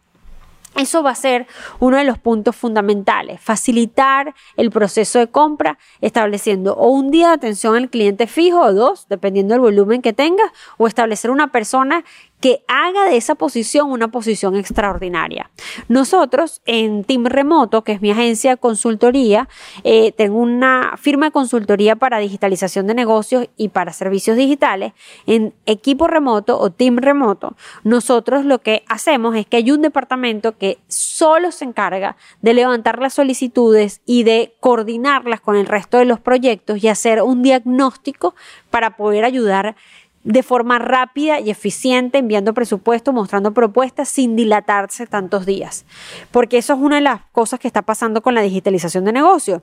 Eso 0.76 1.04
va 1.04 1.12
a 1.12 1.16
ser 1.16 1.46
uno 1.80 1.98
de 1.98 2.04
los 2.04 2.18
puntos 2.18 2.56
fundamentales, 2.56 3.40
facilitar 3.40 4.34
el 4.58 4.72
proceso 4.72 5.20
de 5.20 5.28
compra 5.28 5.78
estableciendo 6.02 6.74
o 6.74 6.90
un 6.90 7.12
día 7.12 7.28
de 7.28 7.34
atención 7.34 7.76
al 7.76 7.90
cliente 7.90 8.26
fijo 8.26 8.60
o 8.60 8.74
dos, 8.74 9.08
dependiendo 9.08 9.54
del 9.54 9.62
volumen 9.62 10.02
que 10.02 10.14
tengas, 10.14 10.52
o 10.78 10.88
establecer 10.88 11.30
una 11.30 11.52
persona 11.52 12.04
que 12.44 12.62
haga 12.68 13.06
de 13.06 13.16
esa 13.16 13.36
posición 13.36 13.90
una 13.90 14.10
posición 14.10 14.58
extraordinaria. 14.58 15.50
Nosotros 15.88 16.62
en 16.66 17.06
Team 17.06 17.24
Remoto, 17.24 17.86
que 17.86 17.94
es 17.94 18.02
mi 18.02 18.12
agencia 18.12 18.52
de 18.52 18.58
consultoría, 18.58 19.48
eh, 19.86 20.12
tengo 20.12 20.40
una 20.40 20.96
firma 20.98 21.28
de 21.28 21.32
consultoría 21.32 21.96
para 21.96 22.18
digitalización 22.18 22.86
de 22.86 22.96
negocios 22.96 23.48
y 23.56 23.70
para 23.70 23.94
servicios 23.94 24.36
digitales. 24.36 24.92
En 25.26 25.54
equipo 25.66 26.08
remoto 26.08 26.60
o 26.60 26.70
Team 26.70 26.98
Remoto, 26.98 27.56
nosotros 27.86 28.44
lo 28.44 28.60
que 28.60 28.84
hacemos 28.90 29.38
es 29.38 29.46
que 29.46 29.56
hay 29.56 29.72
un 29.72 29.82
departamento 29.82 30.58
que 30.58 30.80
solo 30.90 31.50
se 31.50 31.64
encarga 31.64 32.18
de 32.42 32.54
levantar 32.54 33.00
las 33.00 33.14
solicitudes 33.14 34.02
y 34.06 34.24
de 34.24 34.54
coordinarlas 34.60 35.40
con 35.40 35.56
el 35.56 35.66
resto 35.66 35.98
de 35.98 36.04
los 36.04 36.20
proyectos 36.20 36.84
y 36.84 36.90
hacer 36.90 37.22
un 37.22 37.42
diagnóstico 37.42 38.36
para 38.70 38.98
poder 38.98 39.24
ayudar 39.24 39.78
de 40.24 40.44
forma 40.44 40.80
rápida 40.80 41.40
y 41.40 41.50
eficiente, 41.50 42.20
enviando 42.20 42.54
presupuestos, 42.54 43.14
mostrando 43.14 43.54
propuestas 43.54 44.10
sin 44.10 44.36
dilatarse 44.36 45.06
tantos 45.08 45.46
días. 45.46 45.86
Porque 46.32 46.58
eso 46.58 46.74
es 46.74 46.80
una 46.80 46.98
de 46.98 47.02
las 47.02 47.22
cosas 47.32 47.60
que 47.60 47.68
está 47.68 47.82
pasando 47.82 48.22
con 48.22 48.34
la 48.34 48.42
digitalización 48.42 49.06
de 49.06 49.14
negocios 49.14 49.62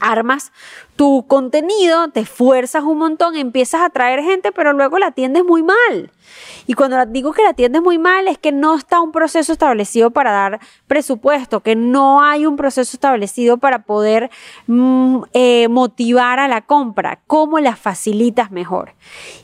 armas 0.00 0.52
tu 0.96 1.26
contenido, 1.26 2.08
te 2.08 2.20
esfuerzas 2.20 2.82
un 2.82 2.98
montón, 2.98 3.36
empiezas 3.36 3.82
a 3.82 3.86
atraer 3.86 4.22
gente, 4.22 4.50
pero 4.52 4.72
luego 4.72 4.98
la 4.98 5.08
atiendes 5.08 5.44
muy 5.44 5.62
mal. 5.62 6.10
Y 6.66 6.74
cuando 6.74 7.04
digo 7.06 7.32
que 7.32 7.42
la 7.42 7.50
atiendes 7.50 7.82
muy 7.82 7.98
mal 7.98 8.28
es 8.28 8.38
que 8.38 8.50
no 8.50 8.74
está 8.76 9.00
un 9.00 9.12
proceso 9.12 9.52
establecido 9.52 10.10
para 10.10 10.32
dar 10.32 10.60
presupuesto, 10.86 11.60
que 11.60 11.76
no 11.76 12.22
hay 12.22 12.46
un 12.46 12.56
proceso 12.56 12.96
establecido 12.96 13.58
para 13.58 13.84
poder 13.84 14.30
mm, 14.66 15.22
eh, 15.32 15.68
motivar 15.68 16.38
a 16.38 16.48
la 16.48 16.62
compra. 16.62 17.20
¿Cómo 17.26 17.60
la 17.60 17.76
facilitas 17.76 18.50
mejor? 18.50 18.94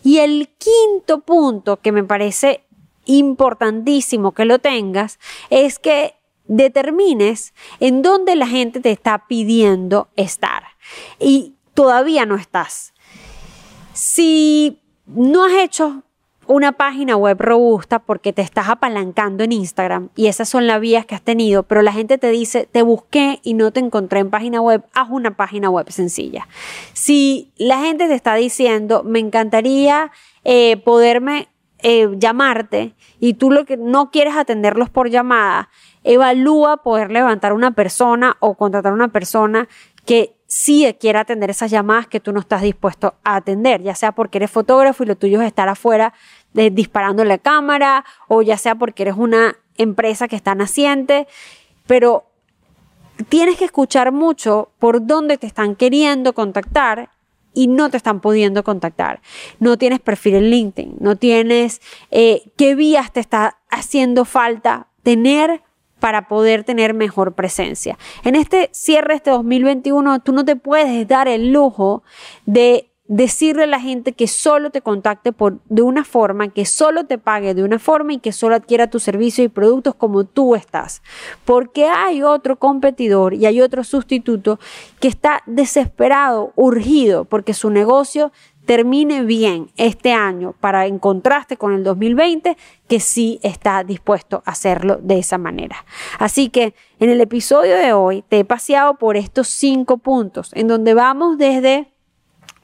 Y 0.03 0.19
el 0.19 0.49
quinto 0.59 1.21
punto 1.21 1.77
que 1.77 1.93
me 1.93 2.03
parece 2.03 2.65
importantísimo 3.05 4.33
que 4.33 4.45
lo 4.45 4.59
tengas 4.59 5.19
es 5.51 5.79
que 5.79 6.15
determines 6.47 7.55
en 7.81 8.03
dónde 8.03 8.37
la 8.37 8.47
gente 8.47 8.81
te 8.81 8.91
está 8.91 9.27
pidiendo 9.27 10.09
estar 10.17 10.65
y 11.19 11.55
todavía 11.75 12.27
no 12.27 12.37
estás. 12.37 12.93
Si 13.93 14.81
no 15.07 15.45
has 15.45 15.53
hecho 15.53 16.03
una 16.47 16.73
página 16.73 17.17
web 17.17 17.41
robusta 17.41 18.01
porque 18.01 18.33
te 18.33 18.43
estás 18.43 18.69
apalancando 18.69 19.45
en 19.45 19.53
Instagram 19.53 20.11
y 20.17 20.27
esas 20.27 20.49
son 20.49 20.67
las 20.67 20.81
vías 20.81 21.07
que 21.07 21.15
has 21.15 21.23
tenido, 21.23 21.63
pero 21.63 21.83
la 21.83 21.93
gente 21.93 22.19
te 22.19 22.31
dice, 22.31 22.69
te 22.71 22.83
busqué 22.83 23.41
y 23.43 23.55
no 23.55 23.73
te 23.73 23.81
encontré 23.81 24.21
en 24.21 24.31
página 24.31 24.61
web, 24.61 24.85
haz 24.93 25.09
una 25.11 25.37
página 25.37 25.71
web 25.71 25.91
sencilla. 25.91 26.49
Si 26.93 27.53
la 27.57 27.81
gente 27.81 28.09
te 28.09 28.15
está 28.15 28.35
diciendo, 28.35 29.03
me 29.05 29.19
encantaría 29.19 30.11
eh, 30.45 30.77
poderme 30.79 31.49
eh, 31.79 32.09
llamarte 32.17 32.95
y 33.19 33.35
tú 33.35 33.51
lo 33.51 33.65
que 33.65 33.77
no 33.77 34.11
quieres 34.11 34.37
atenderlos 34.37 34.91
por 34.91 35.11
llamada, 35.11 35.69
evalúa 36.05 36.79
poder 36.79 37.11
levantar 37.11 37.53
una 37.53 37.73
persona 37.73 38.37
o 38.41 38.55
contratar 38.55 38.93
una 38.93 39.09
persona 39.09 39.69
que 40.05 40.35
sí 40.47 40.87
quiera 41.01 41.21
atender 41.21 41.51
esas 41.51 41.71
llamadas 41.71 42.07
que 42.07 42.21
tú 42.21 42.33
no 42.33 42.41
estás 42.41 42.63
dispuesto 42.63 43.15
a 43.25 43.37
atender, 43.37 43.83
ya 43.83 43.95
sea 43.95 44.13
porque 44.13 44.39
eres 44.39 44.51
fotógrafo 44.51 45.03
y 45.03 45.07
lo 45.07 45.17
tuyo 45.17 45.41
es 45.41 45.47
estar 45.47 45.69
afuera 45.69 46.13
de, 46.53 46.71
disparando 46.71 47.25
la 47.25 47.39
cámara 47.39 48.05
o 48.29 48.43
ya 48.43 48.59
sea 48.59 48.75
porque 48.75 49.05
eres 49.05 49.15
una 49.17 49.57
empresa 49.79 50.29
que 50.29 50.37
está 50.37 50.55
naciente, 50.55 51.27
pero 51.87 52.27
tienes 53.29 53.57
que 53.57 53.65
escuchar 53.65 54.13
mucho 54.13 54.71
por 54.79 55.07
dónde 55.07 55.39
te 55.39 55.47
están 55.47 55.75
queriendo 55.75 56.35
contactar 56.35 57.11
y 57.55 57.69
no 57.69 57.91
te 57.91 57.97
están 57.97 58.21
pudiendo 58.21 58.65
contactar. 58.65 59.21
No 59.59 59.77
tienes 59.77 60.01
perfil 60.01 60.37
en 60.37 60.51
LinkedIn, 60.51 60.97
no 61.01 61.17
tienes 61.17 61.81
eh, 62.11 62.51
qué 62.57 62.75
vías 62.75 63.13
te 63.13 63.21
está 63.21 63.59
haciendo 63.71 64.25
falta 64.25 64.89
tener 65.03 65.63
para 66.03 66.27
poder 66.27 66.65
tener 66.65 66.95
mejor 66.95 67.35
presencia. 67.35 67.97
En 68.25 68.35
este 68.35 68.71
cierre, 68.73 69.15
este 69.15 69.31
2021, 69.31 70.19
tú 70.19 70.33
no 70.33 70.45
te 70.45 70.57
puedes 70.57 71.07
dar 71.07 71.29
el 71.29 71.53
lujo 71.53 72.03
de 72.45 72.91
decirle 73.07 73.65
a 73.65 73.67
la 73.69 73.79
gente 73.79 74.13
que 74.13 74.27
solo 74.27 74.71
te 74.71 74.81
contacte 74.81 75.31
por, 75.31 75.61
de 75.67 75.83
una 75.83 76.03
forma, 76.03 76.49
que 76.49 76.65
solo 76.65 77.05
te 77.05 77.19
pague 77.19 77.55
de 77.55 77.63
una 77.63 77.79
forma 77.79 78.15
y 78.15 78.19
que 78.19 78.33
solo 78.33 78.57
adquiera 78.57 78.91
tus 78.91 79.05
servicios 79.05 79.45
y 79.45 79.49
productos 79.49 79.95
como 79.95 80.25
tú 80.25 80.57
estás. 80.57 81.03
Porque 81.45 81.87
hay 81.87 82.25
otro 82.25 82.57
competidor 82.57 83.35
y 83.35 83.47
hay 83.47 83.61
otro 83.61 83.85
sustituto 83.85 84.59
que 84.99 85.07
está 85.07 85.45
desesperado, 85.47 86.53
urgido, 86.57 87.27
porque 87.27 87.55
su 87.55 87.71
negocio 87.71 88.33
termine 88.65 89.23
bien 89.23 89.71
este 89.77 90.13
año 90.13 90.55
para 90.61 90.87
en 90.87 90.99
contraste 90.99 91.57
con 91.57 91.75
el 91.75 91.85
2020 91.85 92.57
que 92.89 93.01
sí 93.01 93.41
está 93.43 93.83
dispuesto 93.85 94.43
a 94.45 94.53
hacerlo 94.53 94.99
de 95.03 95.19
esa 95.19 95.39
manera. 95.39 95.85
Así 96.19 96.49
que 96.49 96.75
en 97.01 97.11
el 97.11 97.21
episodio 97.21 97.77
de 97.77 97.93
hoy 97.93 98.23
te 98.29 98.41
he 98.41 98.45
paseado 98.45 98.95
por 98.95 99.17
estos 99.17 99.49
cinco 99.49 99.99
puntos 99.99 100.51
en 100.55 100.69
donde 100.69 100.95
vamos 100.95 101.39
desde 101.39 101.93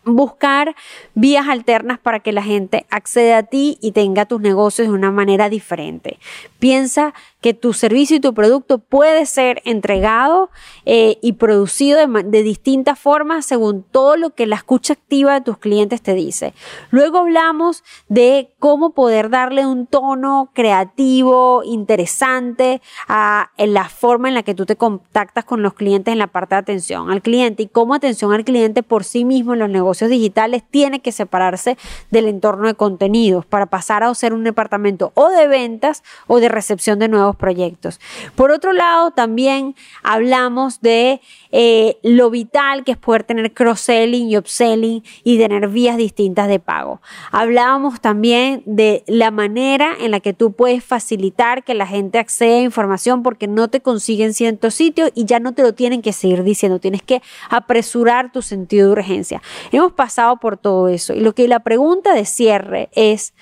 buscar 0.04 0.74
vías 1.14 1.48
alternas 1.48 1.98
para 1.98 2.20
que 2.20 2.32
la 2.32 2.42
gente 2.42 2.86
acceda 2.90 3.38
a 3.38 3.42
ti 3.42 3.78
y 3.80 3.92
tenga 3.92 4.26
tus 4.26 4.40
negocios 4.40 4.88
de 4.88 4.94
una 4.94 5.10
manera 5.10 5.48
diferente. 5.48 6.18
Piensa 6.58 7.14
que 7.40 7.54
tu 7.54 7.72
servicio 7.72 8.16
y 8.16 8.20
tu 8.20 8.34
producto 8.34 8.78
puede 8.78 9.24
ser 9.26 9.62
entregado 9.64 10.50
eh, 10.84 11.18
y 11.22 11.34
producido 11.34 11.98
de, 11.98 12.42
distintas 12.42 12.98
formas 12.98 13.46
según 13.46 13.84
todo 13.84 14.16
lo 14.16 14.30
que 14.30 14.46
la 14.46 14.56
escucha 14.56 14.94
activa 14.94 15.34
de 15.34 15.40
tus 15.42 15.58
clientes 15.58 16.02
te 16.02 16.14
dice. 16.14 16.52
Luego 16.90 17.18
hablamos 17.18 17.84
de 18.08 18.50
cómo 18.58 18.90
poder 18.90 19.30
darle 19.30 19.66
un 19.66 19.86
tono 19.86 20.50
creativo, 20.52 21.62
interesante 21.64 22.82
a 23.06 23.50
en 23.56 23.72
la 23.72 23.88
forma 23.88 24.28
en 24.28 24.34
la 24.34 24.42
que 24.42 24.54
tú 24.54 24.66
te 24.66 24.76
contactas 24.76 25.44
con 25.44 25.62
los 25.62 25.74
clientes 25.74 26.12
en 26.12 26.18
la 26.18 26.26
parte 26.26 26.56
de 26.56 26.60
atención 26.60 27.10
al 27.10 27.22
cliente 27.22 27.62
y 27.62 27.68
cómo 27.68 27.94
atención 27.94 28.32
al 28.32 28.44
cliente 28.44 28.82
por 28.82 29.04
sí 29.04 29.24
mismo 29.24 29.52
en 29.52 29.60
los 29.60 29.70
negocios 29.70 30.10
digitales 30.10 30.64
tiene 30.68 31.00
que 31.00 31.12
separarse 31.12 31.76
del 32.10 32.26
entorno 32.26 32.66
de 32.66 32.74
contenidos 32.74 33.46
para 33.46 33.66
pasar 33.66 34.02
a 34.02 34.14
ser 34.14 34.32
un 34.32 34.42
departamento 34.42 35.12
o 35.14 35.28
de 35.28 35.46
ventas 35.46 36.02
o 36.26 36.40
de 36.40 36.48
recepción 36.48 36.98
de 36.98 37.08
nuevos 37.08 37.27
proyectos. 37.36 38.00
Por 38.34 38.50
otro 38.50 38.72
lado, 38.72 39.10
también 39.10 39.74
hablamos 40.02 40.80
de 40.80 41.20
eh, 41.50 41.96
lo 42.02 42.30
vital 42.30 42.84
que 42.84 42.92
es 42.92 42.98
poder 42.98 43.24
tener 43.24 43.52
cross-selling 43.52 44.28
y 44.28 44.36
upselling 44.36 45.02
y 45.24 45.38
tener 45.38 45.68
vías 45.68 45.96
distintas 45.96 46.48
de 46.48 46.58
pago. 46.58 47.00
Hablábamos 47.30 48.00
también 48.00 48.62
de 48.66 49.04
la 49.06 49.30
manera 49.30 49.92
en 50.00 50.10
la 50.10 50.20
que 50.20 50.32
tú 50.32 50.52
puedes 50.52 50.84
facilitar 50.84 51.64
que 51.64 51.74
la 51.74 51.86
gente 51.86 52.18
acceda 52.18 52.56
a 52.56 52.62
información 52.62 53.22
porque 53.22 53.46
no 53.46 53.68
te 53.68 53.80
consiguen 53.80 54.34
ciertos 54.34 54.74
sitios 54.74 55.10
y 55.14 55.24
ya 55.24 55.40
no 55.40 55.54
te 55.54 55.62
lo 55.62 55.74
tienen 55.74 56.02
que 56.02 56.12
seguir 56.12 56.42
diciendo, 56.42 56.78
tienes 56.78 57.02
que 57.02 57.22
apresurar 57.50 58.32
tu 58.32 58.42
sentido 58.42 58.86
de 58.86 58.92
urgencia. 58.92 59.42
Hemos 59.72 59.92
pasado 59.92 60.36
por 60.36 60.56
todo 60.56 60.88
eso 60.88 61.14
y 61.14 61.20
lo 61.20 61.34
que 61.34 61.48
la 61.48 61.60
pregunta 61.60 62.14
de 62.14 62.24
cierre 62.24 62.88
es, 62.92 63.34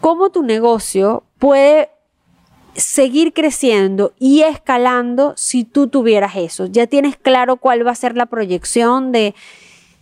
¿cómo 0.00 0.30
tu 0.30 0.42
negocio 0.42 1.24
puede 1.38 1.90
seguir 2.78 3.32
creciendo 3.32 4.14
y 4.18 4.42
escalando 4.42 5.34
si 5.36 5.64
tú 5.64 5.88
tuvieras 5.88 6.36
eso. 6.36 6.66
Ya 6.66 6.86
tienes 6.86 7.16
claro 7.16 7.56
cuál 7.56 7.86
va 7.86 7.90
a 7.90 7.96
ser 7.96 8.16
la 8.16 8.26
proyección 8.26 9.12
de 9.12 9.34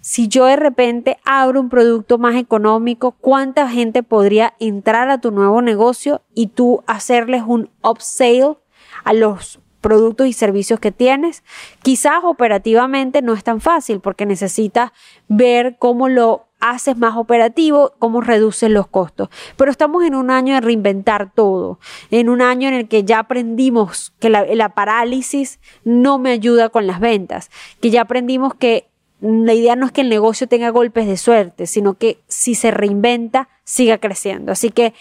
si 0.00 0.28
yo 0.28 0.44
de 0.44 0.56
repente 0.56 1.18
abro 1.24 1.60
un 1.60 1.68
producto 1.68 2.16
más 2.18 2.36
económico, 2.36 3.12
cuánta 3.12 3.68
gente 3.68 4.04
podría 4.04 4.54
entrar 4.60 5.10
a 5.10 5.20
tu 5.20 5.32
nuevo 5.32 5.62
negocio 5.62 6.22
y 6.32 6.48
tú 6.48 6.84
hacerles 6.86 7.42
un 7.44 7.70
upsale 7.82 8.56
a 9.02 9.12
los 9.12 9.58
productos 9.80 10.26
y 10.26 10.32
servicios 10.32 10.78
que 10.78 10.92
tienes. 10.92 11.42
Quizás 11.82 12.20
operativamente 12.22 13.22
no 13.22 13.34
es 13.34 13.42
tan 13.42 13.60
fácil 13.60 14.00
porque 14.00 14.26
necesitas 14.26 14.92
ver 15.28 15.76
cómo 15.78 16.08
lo 16.08 16.45
haces 16.60 16.96
más 16.96 17.16
operativo, 17.16 17.94
cómo 17.98 18.20
reduces 18.20 18.70
los 18.70 18.86
costos. 18.86 19.28
Pero 19.56 19.70
estamos 19.70 20.04
en 20.04 20.14
un 20.14 20.30
año 20.30 20.54
de 20.54 20.60
reinventar 20.60 21.32
todo, 21.32 21.78
en 22.10 22.28
un 22.28 22.42
año 22.42 22.68
en 22.68 22.74
el 22.74 22.88
que 22.88 23.04
ya 23.04 23.20
aprendimos 23.20 24.12
que 24.18 24.30
la, 24.30 24.68
parálisis 24.70 25.60
no 25.84 26.18
me 26.18 26.30
ayuda 26.30 26.68
con 26.68 26.86
las 26.86 27.00
ventas, 27.00 27.50
que 27.80 27.90
ya 27.90 28.02
aprendimos 28.02 28.54
que 28.54 28.88
la 29.20 29.54
idea 29.54 29.76
no 29.76 29.86
es 29.86 29.92
que 29.92 30.02
el 30.02 30.08
negocio 30.08 30.46
tenga 30.46 30.70
golpes 30.70 31.06
de 31.06 31.16
suerte, 31.16 31.66
sino 31.66 31.94
que 31.94 32.18
si 32.28 32.54
se 32.54 32.70
reinventa, 32.70 33.48
siga 33.64 33.98
creciendo. 33.98 34.52
Así 34.52 34.70
que 34.70 34.92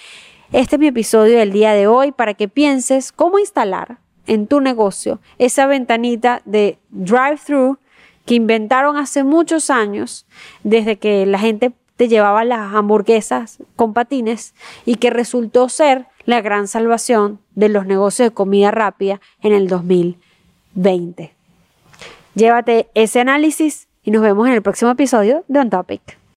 este 0.51 0.75
es 0.75 0.79
mi 0.79 0.87
episodio 0.87 1.37
del 1.37 1.51
día 1.51 1.73
de 1.73 1.87
hoy 1.87 2.11
para 2.11 2.33
que 2.33 2.47
pienses 2.47 3.11
cómo 3.11 3.39
instalar 3.39 3.97
en 4.27 4.47
tu 4.47 4.61
negocio 4.61 5.19
esa 5.37 5.67
ventanita 5.67 6.41
de 6.45 6.79
drive-thru 6.91 7.77
que 8.25 8.35
inventaron 8.35 8.97
hace 8.97 9.23
muchos 9.23 9.69
años, 9.69 10.25
desde 10.63 10.97
que 10.97 11.25
la 11.25 11.39
gente 11.39 11.71
te 11.95 12.07
llevaba 12.07 12.43
las 12.43 12.73
hamburguesas 12.73 13.59
con 13.75 13.93
patines 13.93 14.53
y 14.85 14.95
que 14.95 15.09
resultó 15.09 15.69
ser 15.69 16.07
la 16.25 16.41
gran 16.41 16.67
salvación 16.67 17.39
de 17.53 17.69
los 17.69 17.85
negocios 17.85 18.29
de 18.29 18.33
comida 18.33 18.71
rápida 18.71 19.21
en 19.41 19.53
el 19.53 19.67
2020. 19.67 21.33
Llévate 22.33 22.89
ese 22.95 23.21
análisis 23.21 23.87
y 24.03 24.11
nos 24.11 24.21
vemos 24.21 24.47
en 24.47 24.53
el 24.53 24.61
próximo 24.61 24.91
episodio 24.91 25.45
de 25.47 25.59
On 25.59 25.69
Topic. 25.69 26.24